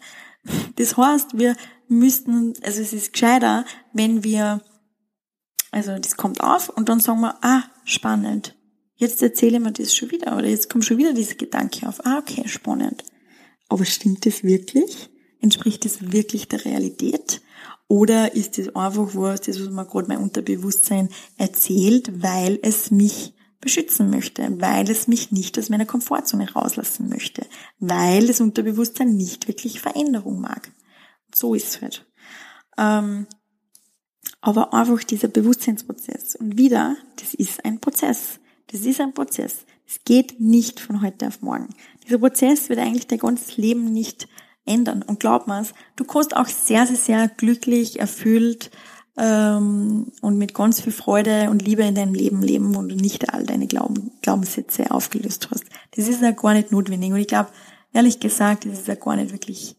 [0.76, 1.56] Das heißt, wir
[1.88, 4.62] müssten, also es ist gescheiter, wenn wir,
[5.70, 8.56] also das kommt auf und dann sagen wir, ah, spannend.
[8.96, 12.04] Jetzt erzähle ich mir das schon wieder oder jetzt kommt schon wieder dieser Gedanke auf.
[12.06, 13.04] Ah, okay, spannend.
[13.68, 15.10] Aber stimmt das wirklich?
[15.40, 17.42] Entspricht das wirklich der Realität?
[17.88, 23.34] Oder ist das einfach was, das, was mir gerade mein Unterbewusstsein erzählt, weil es mich
[23.60, 27.46] beschützen möchte, weil es mich nicht aus meiner Komfortzone rauslassen möchte,
[27.78, 30.72] weil das Unterbewusstsein nicht wirklich Veränderung mag.
[31.34, 32.06] So ist es halt.
[32.76, 33.26] Ähm,
[34.40, 36.36] aber einfach dieser Bewusstseinsprozess.
[36.36, 38.40] Und wieder, das ist ein Prozess.
[38.66, 39.64] Das ist ein Prozess.
[39.86, 41.68] Es geht nicht von heute auf morgen.
[42.04, 44.26] Dieser Prozess wird eigentlich dein ganzes Leben nicht
[44.64, 45.02] ändern.
[45.02, 48.70] Und glaub mir's, du kannst auch sehr, sehr, sehr glücklich, erfüllt
[49.16, 53.32] ähm, und mit ganz viel Freude und Liebe in deinem Leben leben, wo du nicht
[53.32, 55.64] all deine Glauben, Glaubenssätze aufgelöst hast.
[55.96, 57.12] Das ist ja gar nicht notwendig.
[57.12, 57.50] Und ich glaube,
[57.92, 59.76] ehrlich gesagt, das ist ja gar nicht wirklich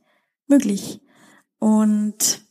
[0.47, 1.01] möglich.
[1.59, 2.41] Und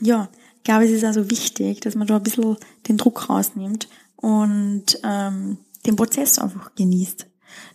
[0.00, 2.56] ja, ich glaube, es ist also wichtig, dass man da ein bisschen
[2.88, 7.26] den Druck rausnimmt und ähm, den Prozess einfach genießt.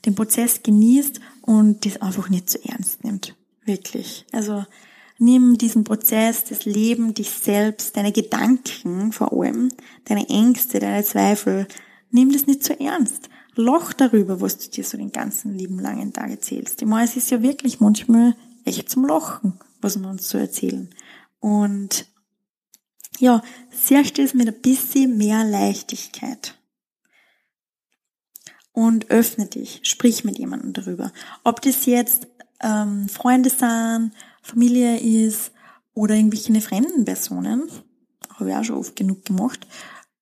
[0.05, 3.33] Den Prozess genießt und das einfach nicht zu ernst nimmt.
[3.65, 4.25] Wirklich.
[4.33, 4.65] Also
[5.17, 9.69] nimm diesen Prozess, das Leben, dich selbst, deine Gedanken vor allem,
[10.03, 11.65] deine Ängste, deine Zweifel,
[12.11, 13.29] nimm das nicht zu ernst.
[13.55, 16.81] Loch darüber, was du dir so den ganzen lieben langen Tag erzählst.
[16.81, 18.35] Ich meine, es ist ja wirklich manchmal
[18.65, 20.89] echt zum Lochen, was wir uns so erzählen.
[21.39, 22.07] Und
[23.19, 23.41] ja,
[23.71, 26.55] siehst es mit ein bisschen mehr Leichtigkeit.
[28.77, 31.11] Und öffne dich, sprich mit jemandem darüber.
[31.43, 32.27] Ob das jetzt
[32.61, 34.11] ähm, Freunde sind,
[34.43, 35.51] Familie ist
[35.95, 37.63] oder irgendwelche fremden Personen,
[38.35, 39.65] habe ich auch schon oft genug gemacht,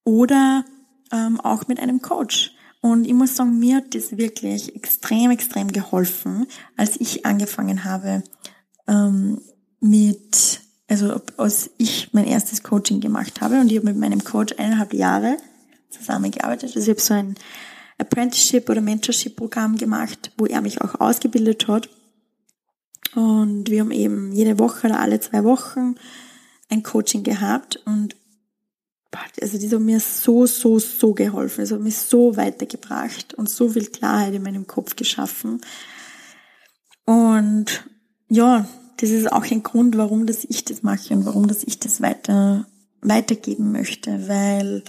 [0.05, 0.63] oder
[1.11, 2.55] ähm, auch mit einem Coach.
[2.79, 6.47] Und ich muss sagen, mir hat das wirklich extrem, extrem geholfen,
[6.77, 8.23] als ich angefangen habe
[8.87, 9.41] ähm,
[9.81, 14.53] mit also als ich mein erstes Coaching gemacht habe und ich habe mit meinem Coach
[14.57, 15.35] eineinhalb Jahre
[15.89, 16.73] zusammengearbeitet.
[16.73, 17.35] Also ich habe so ein
[17.97, 21.89] Apprenticeship oder Mentorship-Programm gemacht, wo er mich auch ausgebildet hat.
[23.15, 25.95] Und wir haben eben jede Woche oder alle zwei Wochen
[26.69, 28.15] ein Coaching gehabt und
[29.41, 31.63] also das hat mir so, so, so geholfen.
[31.63, 35.61] Es hat mich so weitergebracht und so viel Klarheit in meinem Kopf geschaffen.
[37.05, 37.85] Und
[38.27, 38.67] ja,
[38.97, 42.01] das ist auch ein Grund, warum dass ich das mache und warum dass ich das
[42.01, 42.65] weiter
[43.01, 44.83] weitergeben möchte, weil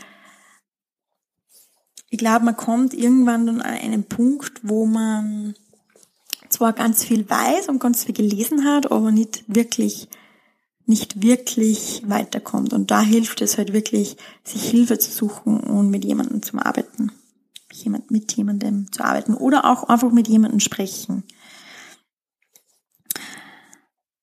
[2.08, 5.54] ich glaube, man kommt irgendwann dann an einen Punkt, wo man
[6.48, 10.08] zwar ganz viel weiß und ganz viel gelesen hat, aber nicht wirklich
[10.86, 12.72] nicht wirklich weiterkommt.
[12.72, 17.12] Und da hilft es halt wirklich, sich Hilfe zu suchen und mit jemandem zu arbeiten.
[17.72, 21.24] Jemand, mit jemandem zu arbeiten oder auch einfach mit jemandem sprechen.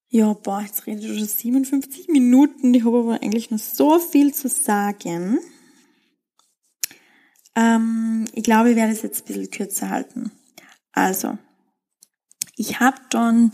[0.08, 2.72] Ja, boah, jetzt rede ich schon 57 Minuten.
[2.72, 5.38] Ich habe aber eigentlich noch so viel zu sagen.
[7.56, 10.30] Ähm, ich glaube, ich werde es jetzt ein bisschen kürzer halten.
[10.92, 11.38] Also,
[12.56, 13.50] ich habe dann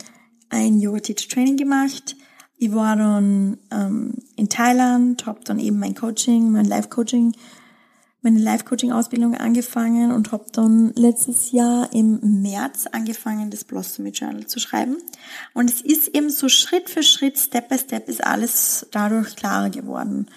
[0.49, 2.15] ein Yoga Teach Training gemacht.
[2.57, 7.33] Ich war dann ähm, in Thailand, habe dann eben mein Coaching, mein Live Coaching
[8.21, 14.59] meine Life-Coaching-Ausbildung angefangen und habe dann letztes Jahr im März angefangen, das Blossomy Journal zu
[14.59, 14.97] schreiben.
[15.53, 19.71] Und es ist eben so Schritt für Schritt, Step by Step ist alles dadurch klarer
[19.71, 20.27] geworden.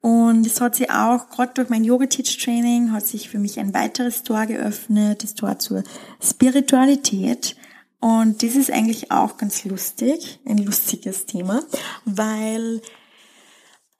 [0.00, 4.22] Und es hat sich auch, gerade durch mein Yoga-Teach-Training, hat sich für mich ein weiteres
[4.22, 5.82] Tor geöffnet, das Tor zur
[6.22, 7.56] Spiritualität.
[8.00, 11.62] Und das ist eigentlich auch ganz lustig, ein lustiges Thema,
[12.04, 12.80] weil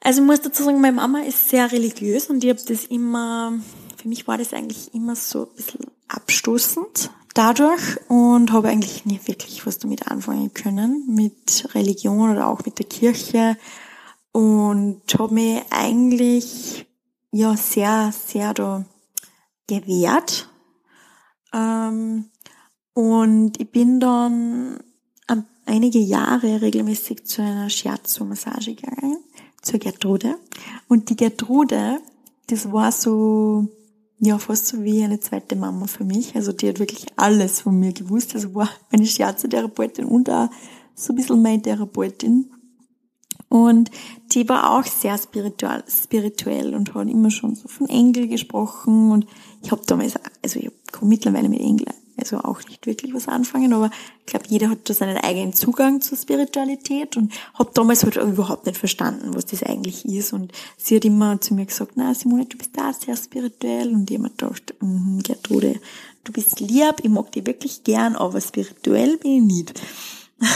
[0.00, 3.52] also ich muss dazu sagen, meine Mama ist sehr religiös und ich habe das immer,
[4.00, 9.20] für mich war das eigentlich immer so ein bisschen abstoßend dadurch und habe eigentlich nie
[9.26, 13.56] wirklich was damit anfangen können, mit Religion oder auch mit der Kirche
[14.32, 16.86] und habe mich eigentlich
[17.32, 18.84] ja sehr, sehr da
[19.66, 20.48] gewehrt.
[21.52, 22.30] Ähm,
[22.94, 24.80] und ich bin dann
[25.68, 29.18] einige Jahre regelmäßig zu einer Shiatsu-Massage gegangen
[29.62, 30.36] zur Gertrude.
[30.88, 32.00] Und die Gertrude,
[32.46, 33.68] das war so,
[34.18, 36.34] ja, fast so wie eine zweite Mama für mich.
[36.34, 38.34] Also die hat wirklich alles von mir gewusst.
[38.34, 40.48] Also war meine Scherztherapeutin und auch
[40.94, 42.50] so ein bisschen meine Therapeutin.
[43.48, 43.90] Und
[44.32, 49.10] die war auch sehr spirituell, spirituell und hat immer schon so von Engel gesprochen.
[49.10, 49.26] Und
[49.62, 53.72] ich habe damals, also ich komme mittlerweile mit Engeln, also auch nicht wirklich was anfangen,
[53.72, 53.90] aber
[54.20, 58.66] ich glaube, jeder hat da seinen eigenen Zugang zur Spiritualität und habe damals halt überhaupt
[58.66, 60.34] nicht verstanden, was das eigentlich ist.
[60.34, 63.94] Und sie hat immer zu mir gesagt, na Simone, du bist da sehr spirituell.
[63.94, 65.80] Und mir gedacht, mm, Gertrude,
[66.24, 69.82] du bist lieb, ich mag dich wirklich gern, aber spirituell bin ich nicht.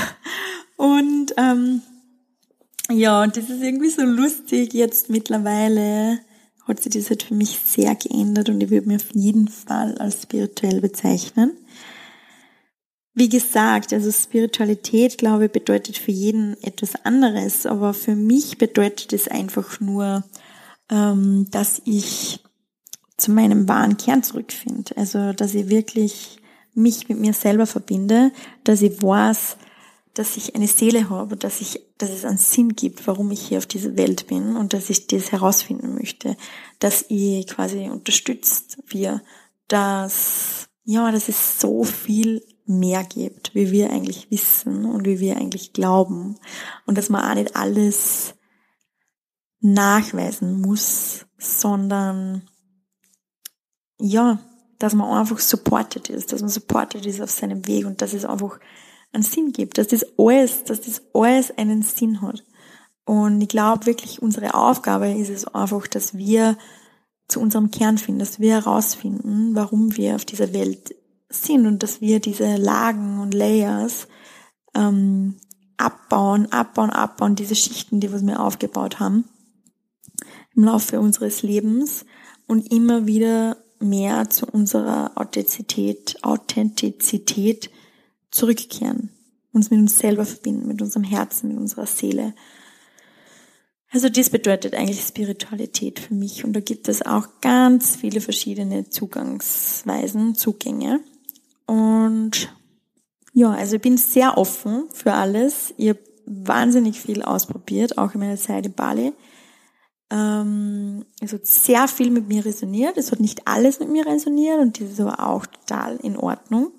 [0.77, 1.81] und ähm,
[2.93, 4.73] ja, und das ist irgendwie so lustig.
[4.73, 6.21] Jetzt mittlerweile
[6.67, 9.99] hat sich das halt für mich sehr geändert und ich würde mich auf jeden Fall
[9.99, 11.53] als spirituell bezeichnen.
[13.15, 19.13] Wie gesagt, also Spiritualität, glaube ich, bedeutet für jeden etwas anderes, aber für mich bedeutet
[19.13, 20.25] es einfach nur,
[20.91, 22.41] ähm, dass ich
[23.19, 24.97] zu meinem wahren Kern zurückfinde.
[24.97, 26.39] Also, dass ich wirklich
[26.75, 28.33] mich mit mir selber verbinde,
[28.65, 29.59] dass ich weiß,
[30.15, 33.59] dass ich eine Seele habe, dass ich, dass es einen Sinn gibt, warum ich hier
[33.59, 36.37] auf dieser Welt bin und dass ich das herausfinden möchte,
[36.79, 39.23] dass ich quasi unterstützt wir,
[39.69, 45.37] dass, ja, dass es so viel mehr gibt, wie wir eigentlich wissen und wie wir
[45.37, 46.39] eigentlich glauben.
[46.87, 48.35] Und dass man auch nicht alles
[49.61, 52.49] nachweisen muss, sondern
[53.99, 54.41] ja,
[54.79, 58.25] dass man einfach supported ist, dass man supported ist auf seinem Weg und dass es
[58.25, 58.59] einfach
[59.13, 62.45] einen Sinn gibt, dass das alles, dass das alles einen Sinn hat.
[63.05, 66.57] Und ich glaube wirklich, unsere Aufgabe ist es einfach, dass wir
[67.29, 70.95] zu unserem Kern finden, dass wir herausfinden, warum wir auf dieser Welt
[71.29, 74.07] sind und dass wir diese Lagen und Layers
[74.75, 75.37] ähm,
[75.77, 79.25] abbauen, abbauen, abbauen, diese Schichten, die wir aufgebaut haben
[80.55, 82.05] im Laufe unseres Lebens
[82.47, 87.71] und immer wieder mehr zu unserer Authentizität, Authentizität
[88.33, 89.11] zurückkehren,
[89.53, 92.35] uns mit uns selber verbinden, mit unserem Herzen, mit unserer Seele.
[93.91, 98.89] Also das bedeutet eigentlich Spiritualität für mich und da gibt es auch ganz viele verschiedene
[98.89, 101.01] Zugangsweisen, Zugänge.
[101.67, 102.53] Und
[103.35, 105.75] ja, also ich bin sehr offen für alles.
[105.77, 109.13] Ich habe wahnsinnig viel ausprobiert, auch in meiner Zeit in Bali.
[110.11, 112.97] Ähm, es hat sehr viel mit mir resoniert.
[112.97, 116.73] Es hat nicht alles mit mir resoniert und das ist aber auch total in Ordnung.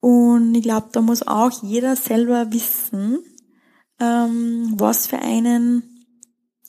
[0.00, 3.18] Und ich glaube, da muss auch jeder selber wissen,
[4.00, 5.82] ähm, was für einen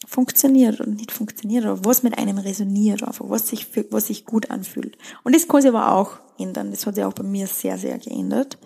[0.05, 4.25] funktioniert und nicht funktioniert, oder was mit einem resoniert, einfach was sich, für, was sich
[4.25, 4.97] gut anfühlt.
[5.23, 6.71] Und das kann sich aber auch ändern.
[6.71, 8.57] Das hat sich auch bei mir sehr, sehr geändert.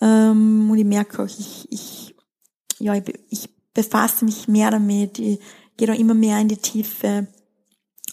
[0.00, 2.14] Ähm, und ich merke auch, ich, ich,
[2.78, 5.40] ja, ich, ich befasse mich mehr damit, ich
[5.76, 7.26] gehe da immer mehr in die Tiefe.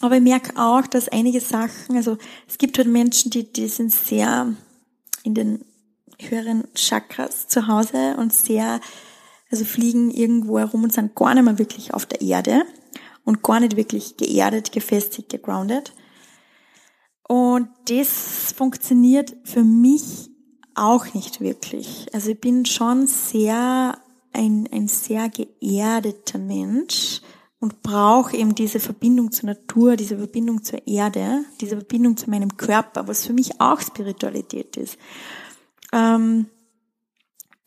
[0.00, 3.92] Aber ich merke auch, dass einige Sachen, also es gibt halt Menschen, die, die sind
[3.92, 4.52] sehr
[5.24, 5.64] in den
[6.20, 8.80] höheren Chakras zu Hause und sehr,
[9.50, 12.62] also fliegen irgendwo herum und sind gar nicht mehr wirklich auf der Erde
[13.24, 15.92] und gar nicht wirklich geerdet, gefestigt, gegroundet.
[17.28, 20.30] Und das funktioniert für mich
[20.74, 22.06] auch nicht wirklich.
[22.12, 23.98] Also ich bin schon sehr
[24.32, 27.20] ein, ein sehr geerdeter Mensch
[27.60, 32.56] und brauche eben diese Verbindung zur Natur, diese Verbindung zur Erde, diese Verbindung zu meinem
[32.56, 34.96] Körper, was für mich auch Spiritualität ist.
[35.92, 36.46] Ähm,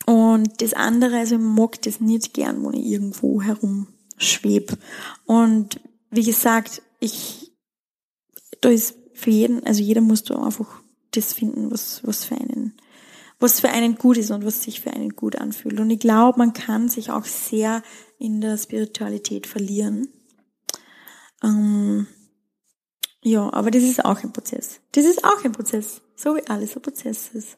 [0.05, 4.77] und das andere, also ich mag das nicht gern, wo ich irgendwo herumschweb.
[5.25, 7.51] Und wie gesagt, ich,
[8.61, 12.73] da ist für jeden, also jeder muss da einfach das finden, was, was für einen,
[13.39, 15.79] was für einen gut ist und was sich für einen gut anfühlt.
[15.79, 17.83] Und ich glaube, man kann sich auch sehr
[18.17, 20.07] in der Spiritualität verlieren.
[21.43, 22.07] Ähm,
[23.23, 24.79] ja, aber das ist auch ein Prozess.
[24.93, 26.01] Das ist auch ein Prozess.
[26.15, 27.57] So wie alles ein Prozess ist.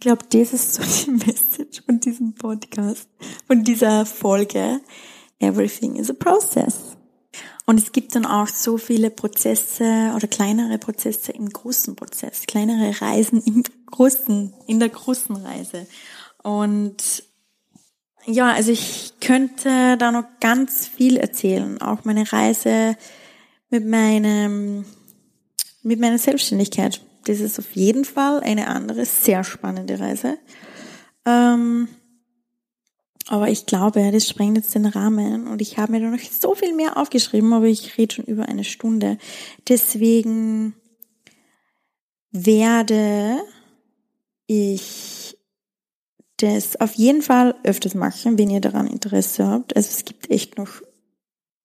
[0.00, 3.06] Ich glaube, das ist so die Message von diesem Podcast,
[3.46, 4.80] von dieser Folge.
[5.40, 6.96] Everything is a process.
[7.66, 12.98] Und es gibt dann auch so viele Prozesse oder kleinere Prozesse im großen Prozess, kleinere
[13.02, 15.86] Reisen im großen, in der großen Reise.
[16.42, 17.22] Und
[18.24, 21.78] ja, also ich könnte da noch ganz viel erzählen.
[21.82, 22.96] Auch meine Reise
[23.68, 24.86] mit meinem,
[25.82, 30.38] mit meiner Selbstständigkeit das ist auf jeden Fall eine andere, sehr spannende Reise.
[31.26, 31.88] Ähm,
[33.28, 36.54] aber ich glaube, das sprengt jetzt den Rahmen und ich habe mir da noch so
[36.54, 39.18] viel mehr aufgeschrieben, aber ich rede schon über eine Stunde.
[39.68, 40.74] Deswegen
[42.32, 43.38] werde
[44.46, 45.36] ich
[46.38, 49.76] das auf jeden Fall öfters machen, wenn ihr daran Interesse habt.
[49.76, 50.82] Also es gibt echt noch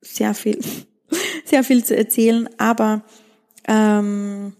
[0.01, 0.59] sehr viel,
[1.45, 3.03] sehr viel zu erzählen, aber
[3.67, 4.53] ähm,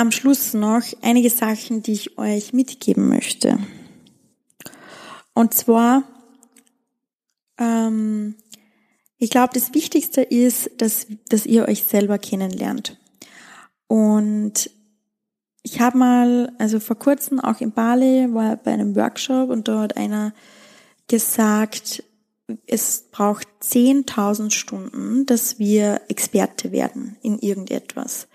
[0.00, 3.58] am Schluss noch einige Sachen, die ich euch mitgeben möchte.
[5.34, 6.04] Und zwar
[7.60, 8.34] Ähm,
[9.18, 12.98] ich glaube, das Wichtigste ist, dass, dass ihr euch selber kennenlernt.
[13.86, 14.70] Und
[15.62, 19.80] ich habe mal, also vor kurzem auch in Bali, war bei einem Workshop und da
[19.80, 20.32] hat einer
[21.06, 22.02] gesagt,
[22.66, 28.26] es braucht 10.000 Stunden, dass wir Experte werden in irgendetwas.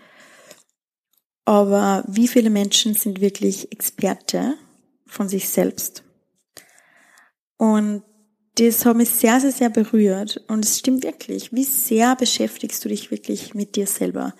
[1.45, 4.55] Aber wie viele Menschen sind wirklich Experte
[5.05, 6.03] von sich selbst?
[7.57, 8.03] Und
[8.55, 10.43] das hat mich sehr, sehr, sehr berührt.
[10.47, 11.53] Und es stimmt wirklich.
[11.53, 14.33] Wie sehr beschäftigst du dich wirklich mit dir selber?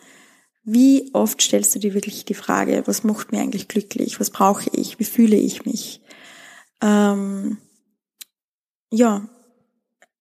[0.64, 4.20] Wie oft stellst du dir wirklich die Frage, was macht mir eigentlich glücklich?
[4.20, 5.00] Was brauche ich?
[5.00, 6.02] Wie fühle ich mich?
[6.82, 7.58] Ähm,
[8.92, 9.30] ja,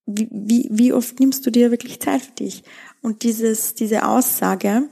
[0.07, 2.63] wie, wie, wie oft nimmst du dir wirklich Zeit für dich?
[3.01, 4.89] Und dieses, diese Aussage,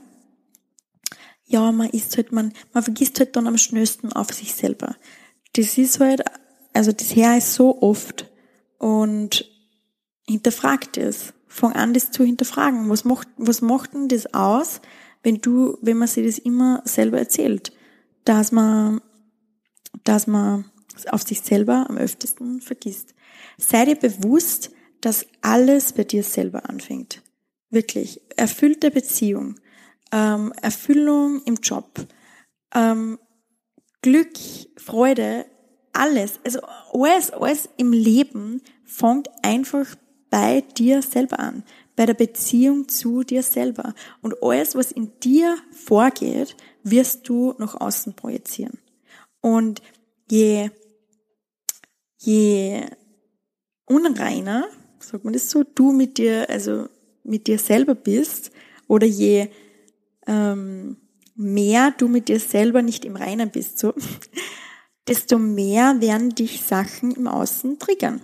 [1.53, 4.95] ja, man ist halt, man, man vergisst halt dann am schnellsten auf sich selber.
[5.53, 6.23] Das ist halt,
[6.73, 8.29] also das her ist so oft
[8.79, 9.49] und
[10.27, 11.33] hinterfragt es.
[11.47, 12.89] Fang an, das zu hinterfragen.
[12.89, 14.81] Was macht, was macht denn das aus,
[15.21, 17.71] wenn du, wenn man sich das immer selber erzählt?
[18.25, 19.01] Dass man,
[20.03, 20.65] dass man
[21.11, 23.13] auf sich selber am öftesten vergisst.
[23.59, 27.21] Sei dir bewusst, dass alles bei dir selber anfängt.
[27.69, 28.21] Wirklich.
[28.37, 29.59] Erfüllte Beziehung,
[30.13, 31.99] ähm, Erfüllung im Job,
[32.73, 33.19] ähm,
[34.01, 34.37] Glück,
[34.77, 35.45] Freude,
[35.91, 36.59] alles, also
[36.93, 39.95] alles, alles im Leben fängt einfach
[40.29, 41.63] bei dir selber an,
[41.95, 43.93] bei der Beziehung zu dir selber.
[44.21, 48.79] Und alles, was in dir vorgeht, wirst du nach außen projizieren.
[49.41, 49.81] Und
[50.29, 50.69] je,
[52.17, 52.85] je
[53.85, 54.67] unreiner,
[54.99, 56.87] sagt man das so, du mit dir, also
[57.23, 58.51] mit dir selber bist,
[58.87, 59.49] oder je
[60.27, 60.97] ähm,
[61.35, 63.93] mehr du mit dir selber nicht im Reinen bist, so,
[65.07, 68.21] desto mehr werden dich Sachen im Außen triggern.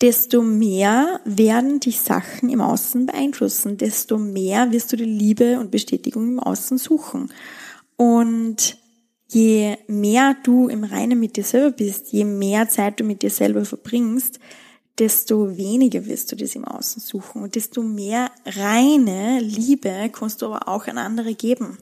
[0.00, 5.70] Desto mehr werden dich Sachen im Außen beeinflussen, desto mehr wirst du die Liebe und
[5.70, 7.30] Bestätigung im Außen suchen.
[7.96, 8.78] Und
[9.28, 13.28] je mehr du im Reinen mit dir selber bist, je mehr Zeit du mit dir
[13.28, 14.40] selber verbringst,
[15.00, 20.46] desto weniger wirst du das im Außen suchen und desto mehr reine Liebe kannst du
[20.46, 21.78] aber auch an andere geben.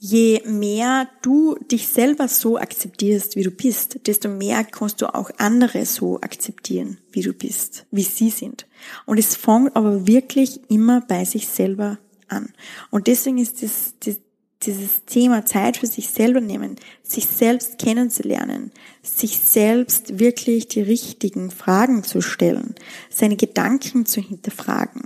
[0.00, 5.30] Je mehr du dich selber so akzeptierst, wie du bist, desto mehr kannst du auch
[5.38, 8.66] andere so akzeptieren, wie du bist, wie sie sind.
[9.06, 12.52] Und es fängt aber wirklich immer bei sich selber an.
[12.90, 14.18] Und deswegen ist das, das,
[14.62, 21.50] dieses Thema Zeit für sich selber nehmen, sich selbst kennenzulernen, sich selbst wirklich die richtigen
[21.50, 22.74] Fragen zu stellen,
[23.08, 25.02] seine Gedanken zu hinterfragen,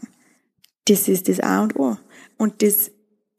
[0.87, 1.97] das ist das A und O.
[2.39, 2.91] Und das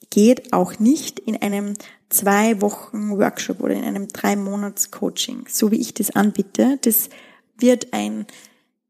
[0.09, 1.73] geht auch nicht in einem
[2.09, 6.77] zwei Wochen Workshop oder in einem drei Monats Coaching, so wie ich das anbiete.
[6.81, 7.09] Das
[7.57, 8.27] wird ein,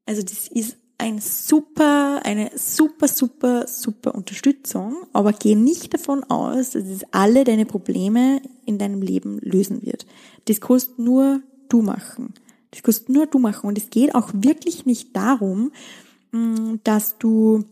[0.06, 6.70] also das ist ein super, eine super, super, super Unterstützung, aber geh nicht davon aus,
[6.70, 10.06] dass es alle deine Probleme in deinem Leben lösen wird.
[10.46, 12.34] Das kannst nur du machen.
[12.72, 13.68] Das kannst nur du machen.
[13.68, 15.74] Und es geht auch wirklich nicht darum,
[16.32, 17.66] mm, dass du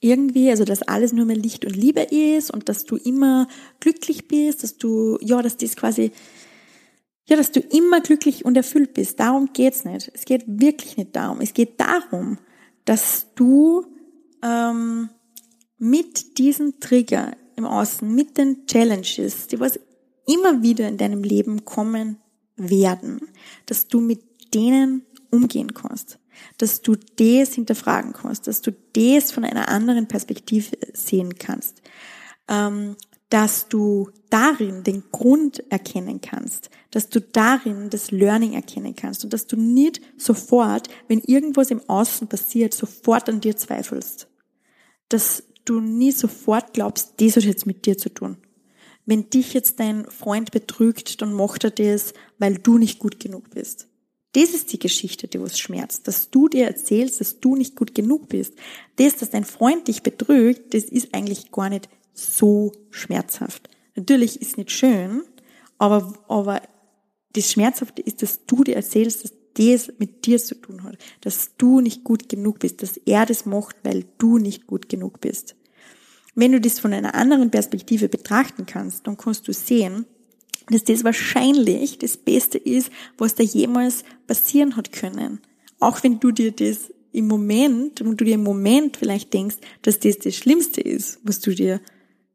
[0.00, 3.48] irgendwie, also dass alles nur mehr Licht und Liebe ist und dass du immer
[3.80, 6.10] glücklich bist, dass du, ja, dass das quasi
[7.26, 9.18] ja, dass du immer glücklich und erfüllt bist.
[9.18, 10.10] Darum geht's nicht.
[10.14, 11.40] Es geht wirklich nicht darum.
[11.40, 12.38] Es geht darum,
[12.84, 13.86] dass du
[14.42, 15.08] ähm,
[15.78, 19.78] mit diesem Trigger im Außen, mit den Challenges, die was
[20.26, 22.18] immer wieder in deinem Leben kommen
[22.56, 23.20] werden,
[23.66, 24.22] dass du mit
[24.54, 26.18] denen umgehen kannst,
[26.58, 31.82] dass du das hinterfragen kannst, dass du das von einer anderen Perspektive sehen kannst,
[32.48, 32.96] ähm,
[33.34, 39.32] dass du darin den Grund erkennen kannst, dass du darin das Learning erkennen kannst und
[39.32, 44.28] dass du nicht sofort, wenn irgendwas im Außen passiert, sofort an dir zweifelst.
[45.08, 48.36] Dass du nie sofort glaubst, das hat jetzt mit dir zu tun.
[49.04, 53.50] Wenn dich jetzt dein Freund betrügt, dann macht er das, weil du nicht gut genug
[53.50, 53.88] bist.
[54.34, 57.96] Das ist die Geschichte, die was schmerzt, dass du dir erzählst, dass du nicht gut
[57.96, 58.54] genug bist.
[58.94, 63.68] Das, dass dein Freund dich betrügt, das ist eigentlich gar nicht so schmerzhaft.
[63.94, 65.22] Natürlich ist nicht schön,
[65.78, 66.62] aber, aber
[67.32, 71.56] das Schmerzhafte ist, dass du dir erzählst, dass das mit dir zu tun hat, dass
[71.58, 75.54] du nicht gut genug bist, dass er das macht, weil du nicht gut genug bist.
[76.34, 80.06] Wenn du das von einer anderen Perspektive betrachten kannst, dann kannst du sehen,
[80.68, 85.40] dass das wahrscheinlich das Beste ist, was da jemals passieren hat können.
[85.78, 90.00] Auch wenn du dir das im Moment, und du dir im Moment vielleicht denkst, dass
[90.00, 91.80] das das Schlimmste ist, was du dir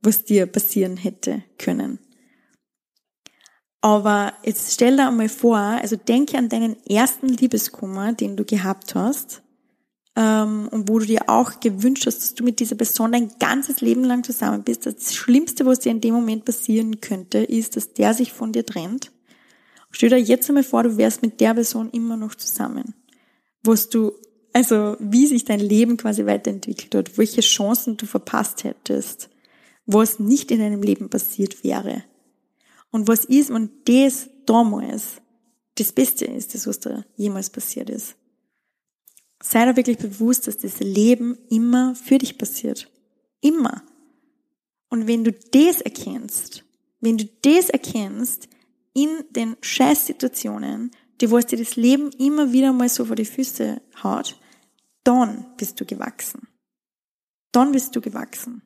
[0.02, 2.00] was dir passieren hätte können.
[3.82, 8.96] Aber jetzt stell dir einmal vor, also denke an deinen ersten Liebeskummer, den du gehabt
[8.96, 9.42] hast,
[10.16, 13.80] ähm, und wo du dir auch gewünscht hast, dass du mit dieser Person dein ganzes
[13.80, 14.86] Leben lang zusammen bist.
[14.86, 18.66] Das Schlimmste, was dir in dem Moment passieren könnte, ist, dass der sich von dir
[18.66, 19.12] trennt.
[19.92, 22.94] Stell dir jetzt einmal vor, du wärst mit der Person immer noch zusammen.
[23.64, 24.12] Was du,
[24.52, 29.30] also wie sich dein Leben quasi weiterentwickelt hat, welche Chancen du verpasst hättest,
[29.92, 32.04] was nicht in deinem Leben passiert wäre.
[32.92, 35.22] Und was ist, wenn das damals
[35.76, 38.16] das Beste ist, das was da jemals passiert ist.
[39.42, 42.92] Sei dir wirklich bewusst, dass das Leben immer für dich passiert.
[43.42, 43.82] Immer.
[44.90, 46.66] Und wenn du das erkennst,
[47.00, 48.48] wenn du das erkennst
[48.94, 50.92] in den Scheißsituationen,
[51.22, 54.40] die wo es dir das Leben immer wieder mal so vor die Füße haut,
[55.04, 56.48] dann bist du gewachsen.
[57.52, 58.62] Dann bist du gewachsen.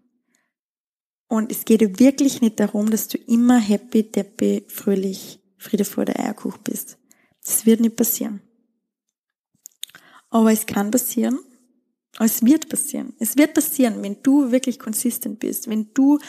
[1.34, 6.20] Und es geht wirklich nicht darum, dass du immer happy, deppy, fröhlich, Friede vor der
[6.20, 7.00] Eierkuch bist.
[7.44, 8.44] Das wird nicht passieren.
[10.30, 11.40] Aber es kann passieren.
[12.20, 13.14] Es wird passieren.
[13.18, 16.20] Es wird passieren, wenn du wirklich konsistent bist, wenn du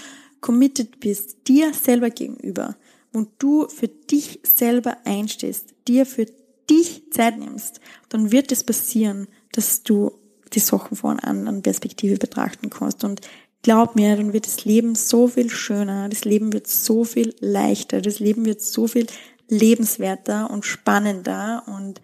[0.41, 2.75] committed bist, dir selber gegenüber
[3.13, 6.25] und du für dich selber einstehst, dir für
[6.71, 7.79] dich Zeit nimmst,
[8.09, 10.13] dann wird es passieren, dass du
[10.55, 13.05] die Sachen von einer anderen Perspektive betrachten kannst.
[13.05, 13.21] Und
[13.65, 18.01] glaub mir, dann wird das Leben so viel schöner, das Leben wird so viel leichter,
[18.01, 19.07] das Leben wird so viel
[19.49, 22.01] lebenswerter und spannender und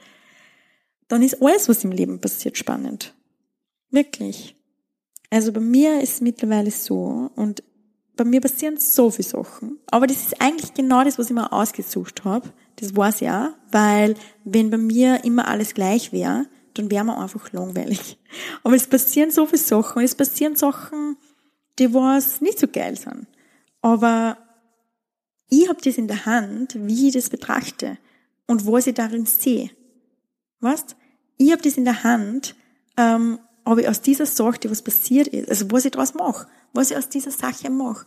[1.08, 3.14] dann ist alles, was im Leben passiert, spannend.
[3.90, 4.56] Wirklich.
[5.28, 7.62] Also bei mir ist es mittlerweile so und
[8.16, 9.78] bei mir passieren so viele Sachen.
[9.90, 12.48] Aber das ist eigentlich genau das, was ich mir ausgesucht habe.
[12.76, 14.14] Das war's ja, weil
[14.44, 18.18] wenn bei mir immer alles gleich wäre, dann wäre man einfach langweilig.
[18.62, 21.16] Aber es passieren so viele Sachen und es passieren Sachen,
[21.80, 23.26] die was nicht so geil sind.
[23.80, 24.38] Aber
[25.48, 27.98] ich habe das in der Hand, wie ich das betrachte
[28.46, 29.70] und was ich darin sehe.
[30.60, 30.94] Weißt?
[31.38, 32.54] Ich habe das in der Hand,
[32.96, 36.46] ähm, ob ich aus dieser Sache, die was passiert ist, also was ich daraus mache,
[36.72, 38.06] was ich aus dieser Sache mache.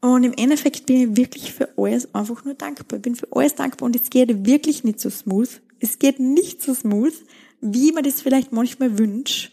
[0.00, 2.98] Und im Endeffekt bin ich wirklich für alles einfach nur dankbar.
[2.98, 5.62] Ich bin für alles dankbar und es geht wirklich nicht so smooth.
[5.80, 7.14] Es geht nicht so smooth,
[7.60, 9.52] wie man das vielleicht manchmal wünscht.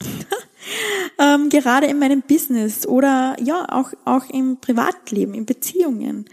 [1.18, 6.26] ähm, gerade in meinem Business oder ja, auch, auch im Privatleben, in Beziehungen.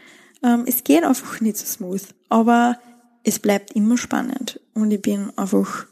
[0.44, 2.80] Ähm, es geht einfach nicht so smooth, aber
[3.24, 5.86] es bleibt immer spannend und ich bin einfach,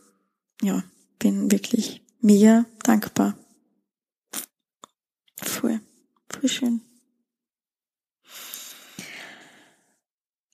[0.62, 0.84] ja,
[1.20, 3.38] bin wirklich mega dankbar.
[5.42, 5.80] Voll,
[6.30, 6.82] voll schön.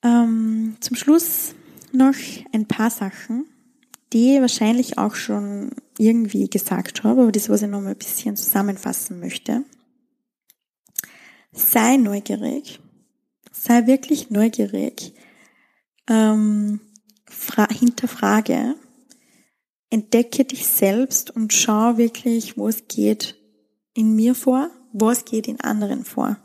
[0.04, 1.56] Ähm, zum Schluss
[1.94, 2.16] noch
[2.52, 3.46] ein paar Sachen,
[4.14, 8.36] die wahrscheinlich auch schon irgendwie gesagt habe, aber das, was ich noch mal ein bisschen
[8.36, 9.64] zusammenfassen möchte.
[11.52, 12.80] Sei neugierig,
[13.52, 15.14] sei wirklich neugierig,
[16.08, 16.80] ähm,
[17.72, 18.76] hinterfrage,
[19.90, 23.36] entdecke dich selbst und schau wirklich, was geht
[23.94, 26.38] in mir vor, was geht in anderen vor.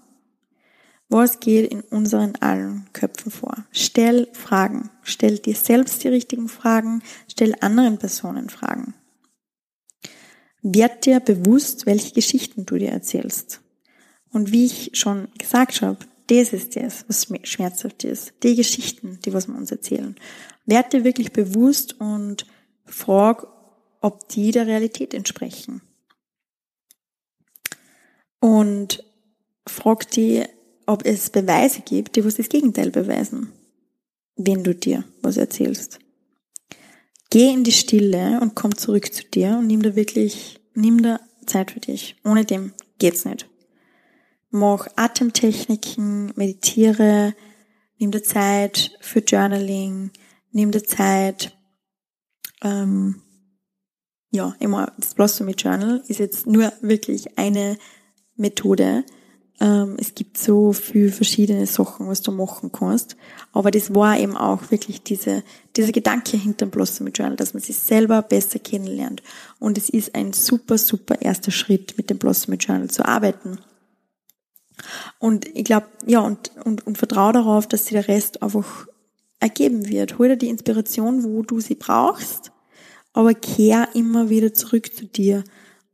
[1.09, 3.65] Was geht in unseren allen Köpfen vor?
[3.73, 4.91] Stell Fragen.
[5.03, 7.03] Stell dir selbst die richtigen Fragen.
[7.29, 8.95] Stell anderen Personen Fragen.
[10.63, 13.61] Werd dir bewusst, welche Geschichten du dir erzählst.
[14.31, 18.35] Und wie ich schon gesagt habe, das ist das, was schmerzhaft ist.
[18.43, 20.15] Die Geschichten, die was wir uns erzählen.
[20.67, 22.45] Werd dir wirklich bewusst und
[22.85, 23.47] frag,
[24.01, 25.81] ob die der Realität entsprechen.
[28.41, 29.03] Und
[29.67, 30.45] frag die,
[30.89, 33.53] ob es Beweise gibt, die was das Gegenteil beweisen,
[34.37, 35.99] wenn du dir was erzählst.
[37.31, 41.21] Geh in die Stille und komm zurück zu dir und nimm da wirklich, nimm da
[41.45, 42.17] Zeit für dich.
[42.25, 43.47] Ohne dem geht's nicht.
[44.49, 47.35] Mach Atemtechniken, meditiere,
[47.99, 50.11] nimm dir Zeit für Journaling,
[50.53, 51.55] nimm dir Zeit,
[52.63, 53.21] ähm,
[54.31, 57.77] ja, immer das Blossomy Journal ist jetzt nur wirklich eine
[58.37, 59.05] Methode,
[59.61, 63.17] es gibt so viele verschiedene Sachen, was du machen kannst.
[63.53, 65.43] Aber das war eben auch wirklich diese,
[65.77, 69.23] dieser Gedanke hinter dem Blossom Journal, dass man sich selber besser kennenlernt.
[69.59, 73.59] Und es ist ein super, super erster Schritt, mit dem Blossom Journal zu arbeiten.
[75.19, 78.87] Und ich glaube, ja, und, und, und vertraue darauf, dass sich der Rest einfach
[79.41, 80.19] ergeben wird.
[80.19, 82.53] Hol dir die Inspiration, wo du sie brauchst,
[83.13, 85.43] aber kehr immer wieder zurück zu dir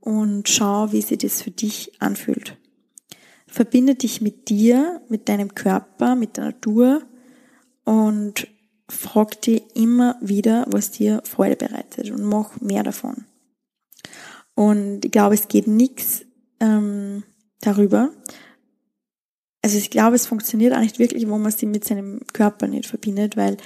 [0.01, 2.59] und schau, wie sich das für dich anfühlt.
[3.55, 7.03] Verbinde dich mit dir, mit deinem Körper, mit der Natur
[7.85, 8.49] und
[8.89, 13.27] frag dich immer wieder, was dir Freude bereitet und mach mehr davon.
[14.55, 16.25] Und ich glaube, es geht nichts
[16.61, 17.23] ähm,
[17.61, 18.11] darüber,
[19.65, 22.87] also ich glaube, es funktioniert auch nicht wirklich, wo man sie mit seinem Körper nicht
[22.87, 23.57] verbindet, weil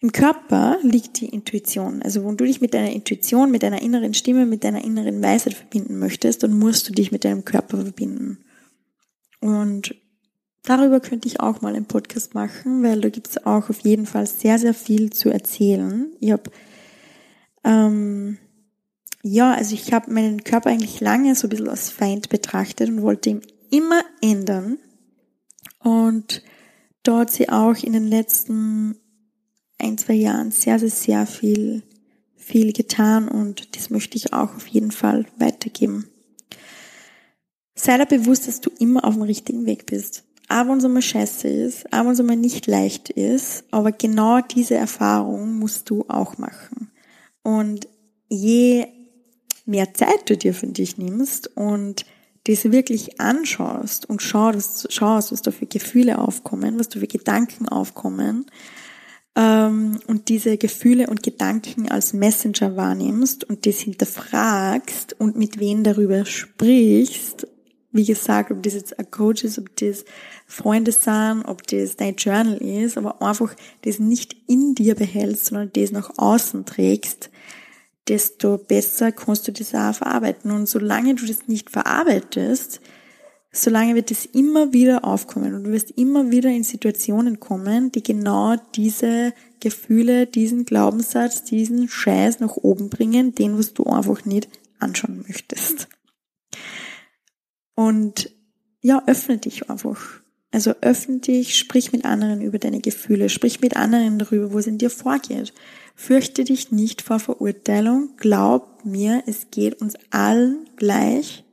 [0.00, 2.02] im Körper liegt die Intuition.
[2.02, 5.54] Also wenn du dich mit deiner Intuition, mit deiner inneren Stimme, mit deiner inneren Weisheit
[5.54, 8.38] verbinden möchtest, dann musst du dich mit deinem Körper verbinden.
[9.40, 9.94] Und
[10.62, 14.06] darüber könnte ich auch mal einen Podcast machen, weil da gibt es auch auf jeden
[14.06, 16.12] Fall sehr, sehr viel zu erzählen.
[16.20, 16.50] Ich habe
[17.64, 18.38] ähm,
[19.22, 23.02] ja, also ich habe meinen Körper eigentlich lange so ein bisschen als Feind betrachtet und
[23.02, 24.78] wollte ihn immer ändern.
[25.78, 26.42] Und
[27.02, 28.96] dort sie auch in den letzten
[29.78, 31.82] ein, zwei Jahren sehr, sehr, sehr viel,
[32.36, 36.08] viel getan und das möchte ich auch auf jeden Fall weitergeben.
[37.74, 40.24] Sei dir bewusst, dass du immer auf dem richtigen Weg bist.
[40.48, 44.40] Auch wenn es einmal scheiße ist, auch wenn es einmal nicht leicht ist, aber genau
[44.40, 46.90] diese Erfahrung musst du auch machen.
[47.42, 47.86] Und
[48.28, 48.86] je
[49.64, 52.04] mehr Zeit du dir für dich nimmst und
[52.44, 57.68] das wirklich anschaust und schaust, schaust, was da für Gefühle aufkommen, was da für Gedanken
[57.68, 58.46] aufkommen,
[59.36, 65.84] ähm, und diese Gefühle und Gedanken als Messenger wahrnimmst und das hinterfragst und mit wem
[65.84, 67.46] darüber sprichst,
[67.92, 70.04] wie gesagt, ob das jetzt ein Coach ist, ob das
[70.46, 75.72] Freunde sind, ob das dein Journal ist, aber einfach das nicht in dir behältst, sondern
[75.72, 77.30] das nach außen trägst,
[78.08, 80.50] desto besser kannst du das auch verarbeiten.
[80.50, 82.80] Und solange du das nicht verarbeitest,
[83.52, 88.02] solange wird es immer wieder aufkommen und du wirst immer wieder in Situationen kommen, die
[88.02, 94.48] genau diese Gefühle, diesen Glaubenssatz, diesen Scheiß nach oben bringen, den was du einfach nicht
[94.78, 95.88] anschauen möchtest.
[97.88, 98.30] Und
[98.80, 100.20] ja, öffne dich einfach.
[100.52, 104.66] Also öffne dich, sprich mit anderen über deine Gefühle, sprich mit anderen darüber, wo es
[104.66, 105.52] in dir vorgeht.
[105.94, 108.10] Fürchte dich nicht vor Verurteilung.
[108.16, 111.44] Glaub mir, es geht uns allen gleich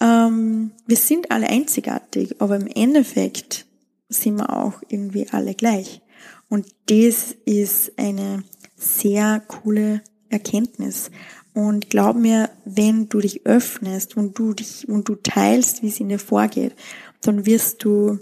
[0.00, 3.66] ähm, wir sind alle einzigartig, aber im Endeffekt
[4.08, 6.00] sind wir auch irgendwie alle gleich.
[6.48, 8.44] Und das ist eine
[8.76, 11.10] sehr coole Erkenntnis.
[11.56, 15.98] Und glaub mir, wenn du dich öffnest und du dich und du teilst, wie es
[15.98, 16.74] in dir vorgeht,
[17.22, 18.18] dann wirst du,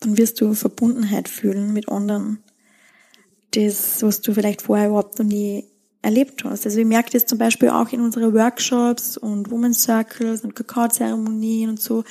[0.00, 2.44] dann wirst du Verbundenheit fühlen mit anderen.
[3.52, 5.64] Das, was du vielleicht vorher überhaupt noch nie
[6.02, 6.66] erlebt hast.
[6.66, 11.70] Also ich merke das zum Beispiel auch in unseren Workshops und Women Circles und Kakao-Zeremonien
[11.70, 12.04] und so,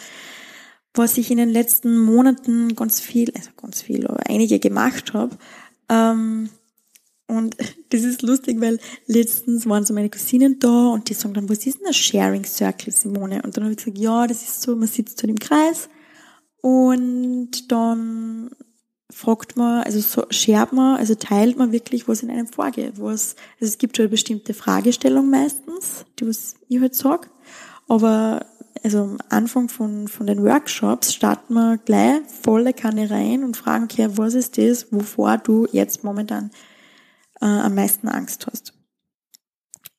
[0.95, 5.37] was ich in den letzten Monaten ganz viel, also ganz viel, aber einige gemacht habe.
[5.87, 6.49] Ähm,
[7.29, 7.55] und
[7.89, 11.65] das ist lustig, weil letztens waren so meine Cousinen da und die sagen dann, was
[11.65, 13.41] ist denn ein Sharing Circle, Simone?
[13.43, 15.89] Und dann habe ich gesagt, ja, das ist so, man sitzt halt im Kreis
[16.61, 18.49] und dann
[19.11, 22.93] fragt man, also so schert man, also teilt man wirklich, was in einem vorgeht.
[22.97, 27.29] Was, also es gibt eine bestimmte Fragestellung meistens, die was ich halt sag.
[27.87, 28.45] Aber
[28.83, 33.85] also am Anfang von, von den Workshops starten wir gleich volle Kanne rein und fragen,
[33.85, 36.51] okay, was ist das, wovor du jetzt momentan
[37.41, 38.73] äh, am meisten Angst hast.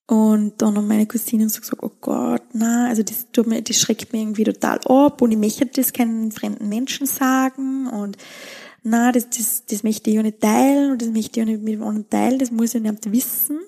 [0.07, 3.77] Und dann haben meine Cousinen so gesagt, oh Gott, na, also das tut mir, das
[3.77, 8.17] schreckt mir irgendwie total ab und ich möchte das keinen fremden Menschen sagen und
[8.83, 11.63] na, das, das, das möchte ich ja nicht teilen und das möchte ich ja nicht
[11.63, 13.61] mit anderen teilen, das muss ja nicht wissen.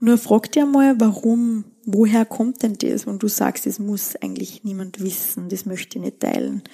[0.00, 3.04] Nur frag dir mal, warum, woher kommt denn das?
[3.04, 6.64] Und du sagst, das muss eigentlich niemand wissen, das möchte ich nicht teilen.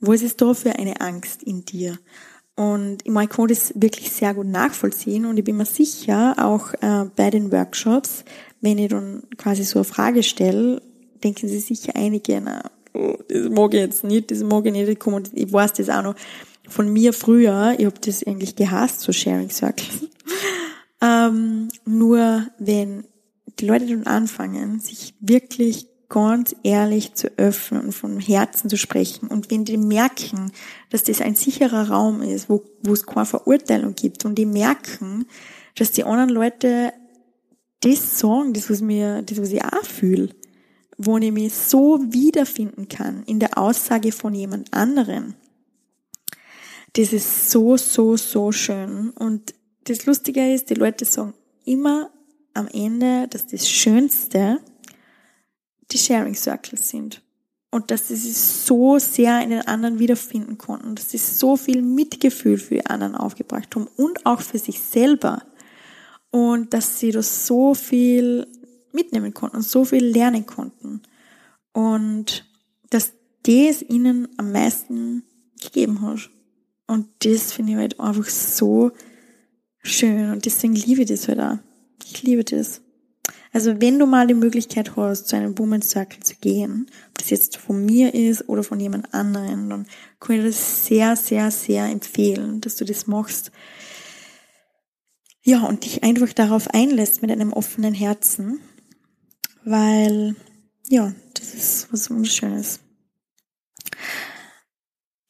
[0.00, 2.00] Was ist da für eine Angst in dir?
[2.56, 6.36] Und ich, meine, ich kann das wirklich sehr gut nachvollziehen und ich bin mir sicher,
[6.38, 8.24] auch äh, bei den Workshops,
[8.60, 10.80] wenn ich dann quasi so eine Frage stelle,
[11.24, 12.62] denken sie sicher einige, na,
[12.92, 16.14] oh, das mag ich jetzt nicht, das mag ich nicht, ich weiß das auch noch
[16.68, 20.08] von mir früher, ich habe das eigentlich gehasst, so Sharing Circles.
[21.02, 23.04] ähm, nur wenn
[23.58, 29.26] die Leute dann anfangen, sich wirklich ganz ehrlich zu öffnen und vom Herzen zu sprechen
[29.26, 30.52] und wenn die merken,
[30.90, 35.26] dass das ein sicherer Raum ist, wo, wo es keine Verurteilung gibt und die merken,
[35.74, 36.92] dass die anderen Leute
[37.80, 40.28] das sagen, das was mir, das was ich auch fühle,
[40.98, 45.34] wo ich mich so wiederfinden kann in der Aussage von jemand anderen,
[46.92, 49.10] das ist so, so, so schön.
[49.10, 51.34] Und das Lustige ist, die Leute sagen
[51.64, 52.10] immer
[52.52, 54.60] am Ende, dass das Schönste
[55.94, 57.22] die Sharing Circles sind.
[57.70, 60.94] Und dass sie sich so sehr in den anderen wiederfinden konnten.
[60.94, 65.42] Dass sie so viel Mitgefühl für die anderen aufgebracht haben und auch für sich selber.
[66.30, 68.46] Und dass sie das so viel
[68.92, 71.02] mitnehmen konnten so viel lernen konnten.
[71.72, 72.46] Und
[72.90, 73.12] dass
[73.42, 75.24] das ihnen am meisten
[75.60, 76.30] gegeben hat.
[76.86, 78.92] Und das finde ich halt einfach so
[79.82, 81.58] schön und deswegen liebe ich das halt auch.
[82.04, 82.83] Ich liebe das.
[83.54, 87.30] Also wenn du mal die Möglichkeit hast, zu einem Women's Circle zu gehen, ob das
[87.30, 89.86] jetzt von mir ist oder von jemand anderen, dann
[90.18, 93.52] kann ich das sehr, sehr, sehr empfehlen, dass du das machst.
[95.44, 98.58] Ja, und dich einfach darauf einlässt mit einem offenen Herzen,
[99.64, 100.34] weil,
[100.88, 102.80] ja, das ist was Wunderschönes.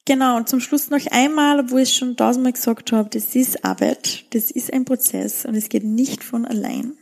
[0.05, 4.25] Genau, und zum Schluss noch einmal, obwohl ich schon tausendmal gesagt habe, das ist Arbeit,
[4.33, 6.97] das ist ein Prozess und es geht nicht von allein.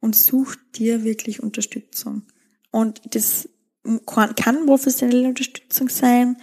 [0.00, 2.22] Und such dir wirklich Unterstützung.
[2.70, 3.48] Und das
[4.06, 6.36] kann, professionelle Unterstützung sein,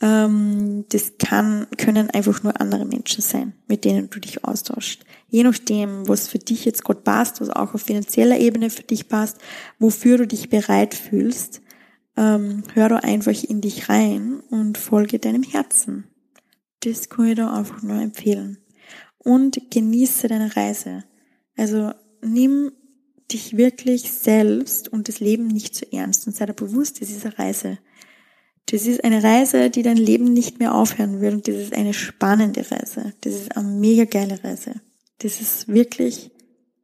[0.00, 5.04] ähm, das kann, können einfach nur andere Menschen sein, mit denen du dich austauschst.
[5.28, 9.08] Je nachdem, was für dich jetzt gerade passt, was auch auf finanzieller Ebene für dich
[9.08, 9.38] passt,
[9.78, 11.60] wofür du dich bereit fühlst,
[12.16, 16.04] ähm, hör da einfach in dich rein und folge deinem Herzen.
[16.80, 18.58] Das kann ich da einfach nur empfehlen.
[19.18, 21.04] Und genieße deine Reise.
[21.56, 21.92] Also
[22.22, 22.72] nimm
[23.32, 27.24] dich wirklich selbst und das Leben nicht zu ernst und sei dir bewusst, das ist
[27.24, 27.78] eine Reise.
[28.66, 31.94] Das ist eine Reise, die dein Leben nicht mehr aufhören wird und das ist eine
[31.94, 33.14] spannende Reise.
[33.22, 34.74] Das ist eine mega geile Reise.
[35.18, 36.30] Das ist wirklich,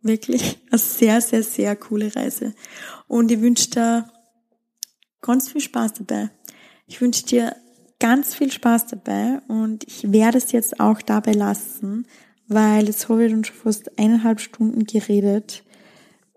[0.02, 2.55] wirklich eine sehr, sehr, sehr coole Reise.
[3.06, 4.10] Und ich wünsche dir
[5.20, 6.31] ganz viel Spaß dabei.
[6.86, 7.56] Ich wünsche dir
[7.98, 12.06] ganz viel Spaß dabei und ich werde es jetzt auch dabei lassen,
[12.48, 15.64] weil jetzt habe ich schon fast eineinhalb Stunden geredet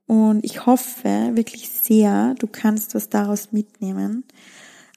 [0.10, 4.23] und ich hoffe wirklich sehr, du kannst was daraus mitnehmen.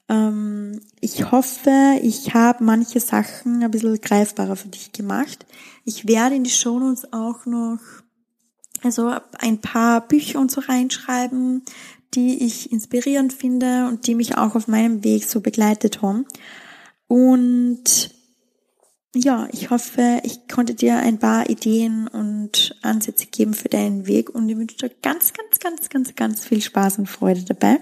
[0.09, 5.45] Ähm, ich hoffe, ich habe manche Sachen ein bisschen greifbarer für dich gemacht.
[5.85, 7.79] Ich werde in die Shownotes auch noch
[8.83, 11.63] also ein paar Bücher und so reinschreiben,
[12.15, 16.25] die ich inspirierend finde und die mich auch auf meinem Weg so begleitet haben.
[17.07, 18.15] Und
[19.15, 24.31] ja, ich hoffe, ich konnte dir ein paar Ideen und Ansätze geben für deinen Weg
[24.31, 27.79] und ich wünsche dir ganz, ganz, ganz, ganz, ganz viel Spaß und Freude dabei.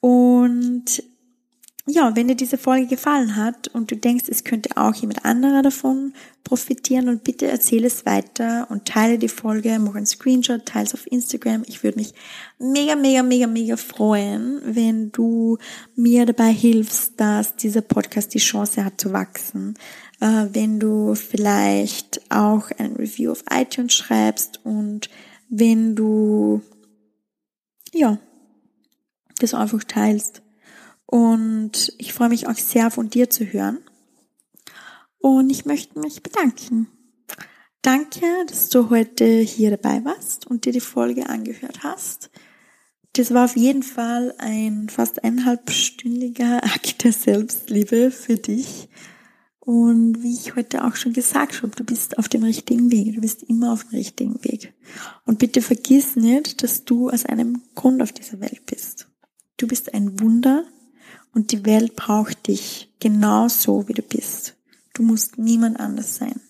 [0.00, 1.02] Und
[1.86, 5.62] ja, wenn dir diese Folge gefallen hat und du denkst, es könnte auch jemand anderer
[5.62, 6.12] davon
[6.44, 10.94] profitieren und bitte erzähle es weiter und teile die Folge, mach einen Screenshot, teile es
[10.94, 11.64] auf Instagram.
[11.66, 12.14] Ich würde mich
[12.60, 15.58] mega, mega, mega, mega freuen, wenn du
[15.96, 19.74] mir dabei hilfst, dass dieser Podcast die Chance hat zu wachsen.
[20.22, 25.10] Äh, wenn du vielleicht auch ein Review auf iTunes schreibst und
[25.48, 26.62] wenn du,
[27.92, 28.18] ja,
[29.40, 30.42] das einfach teilst.
[31.06, 33.78] Und ich freue mich auch sehr von dir zu hören.
[35.18, 36.86] Und ich möchte mich bedanken.
[37.82, 42.30] Danke, dass du heute hier dabei warst und dir die Folge angehört hast.
[43.14, 48.88] Das war auf jeden Fall ein fast eineinhalbstündiger Akt der Selbstliebe für dich.
[49.64, 53.14] Und wie ich heute auch schon gesagt habe, du bist auf dem richtigen Weg.
[53.14, 54.74] Du bist immer auf dem richtigen Weg.
[55.24, 59.06] Und bitte vergiss nicht, dass du aus einem Grund auf dieser Welt bist.
[59.58, 60.64] Du bist ein Wunder
[61.32, 64.56] und die Welt braucht dich genauso, wie du bist.
[64.94, 66.40] Du musst niemand anders sein.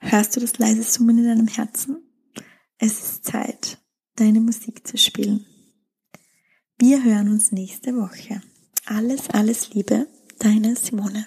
[0.00, 1.98] Hörst du das leise Summen in deinem Herzen?
[2.78, 3.76] Es ist Zeit,
[4.16, 5.44] deine Musik zu spielen.
[6.78, 8.40] Wir hören uns nächste Woche.
[8.86, 10.06] Alles, alles Liebe,
[10.38, 11.26] deine Simone.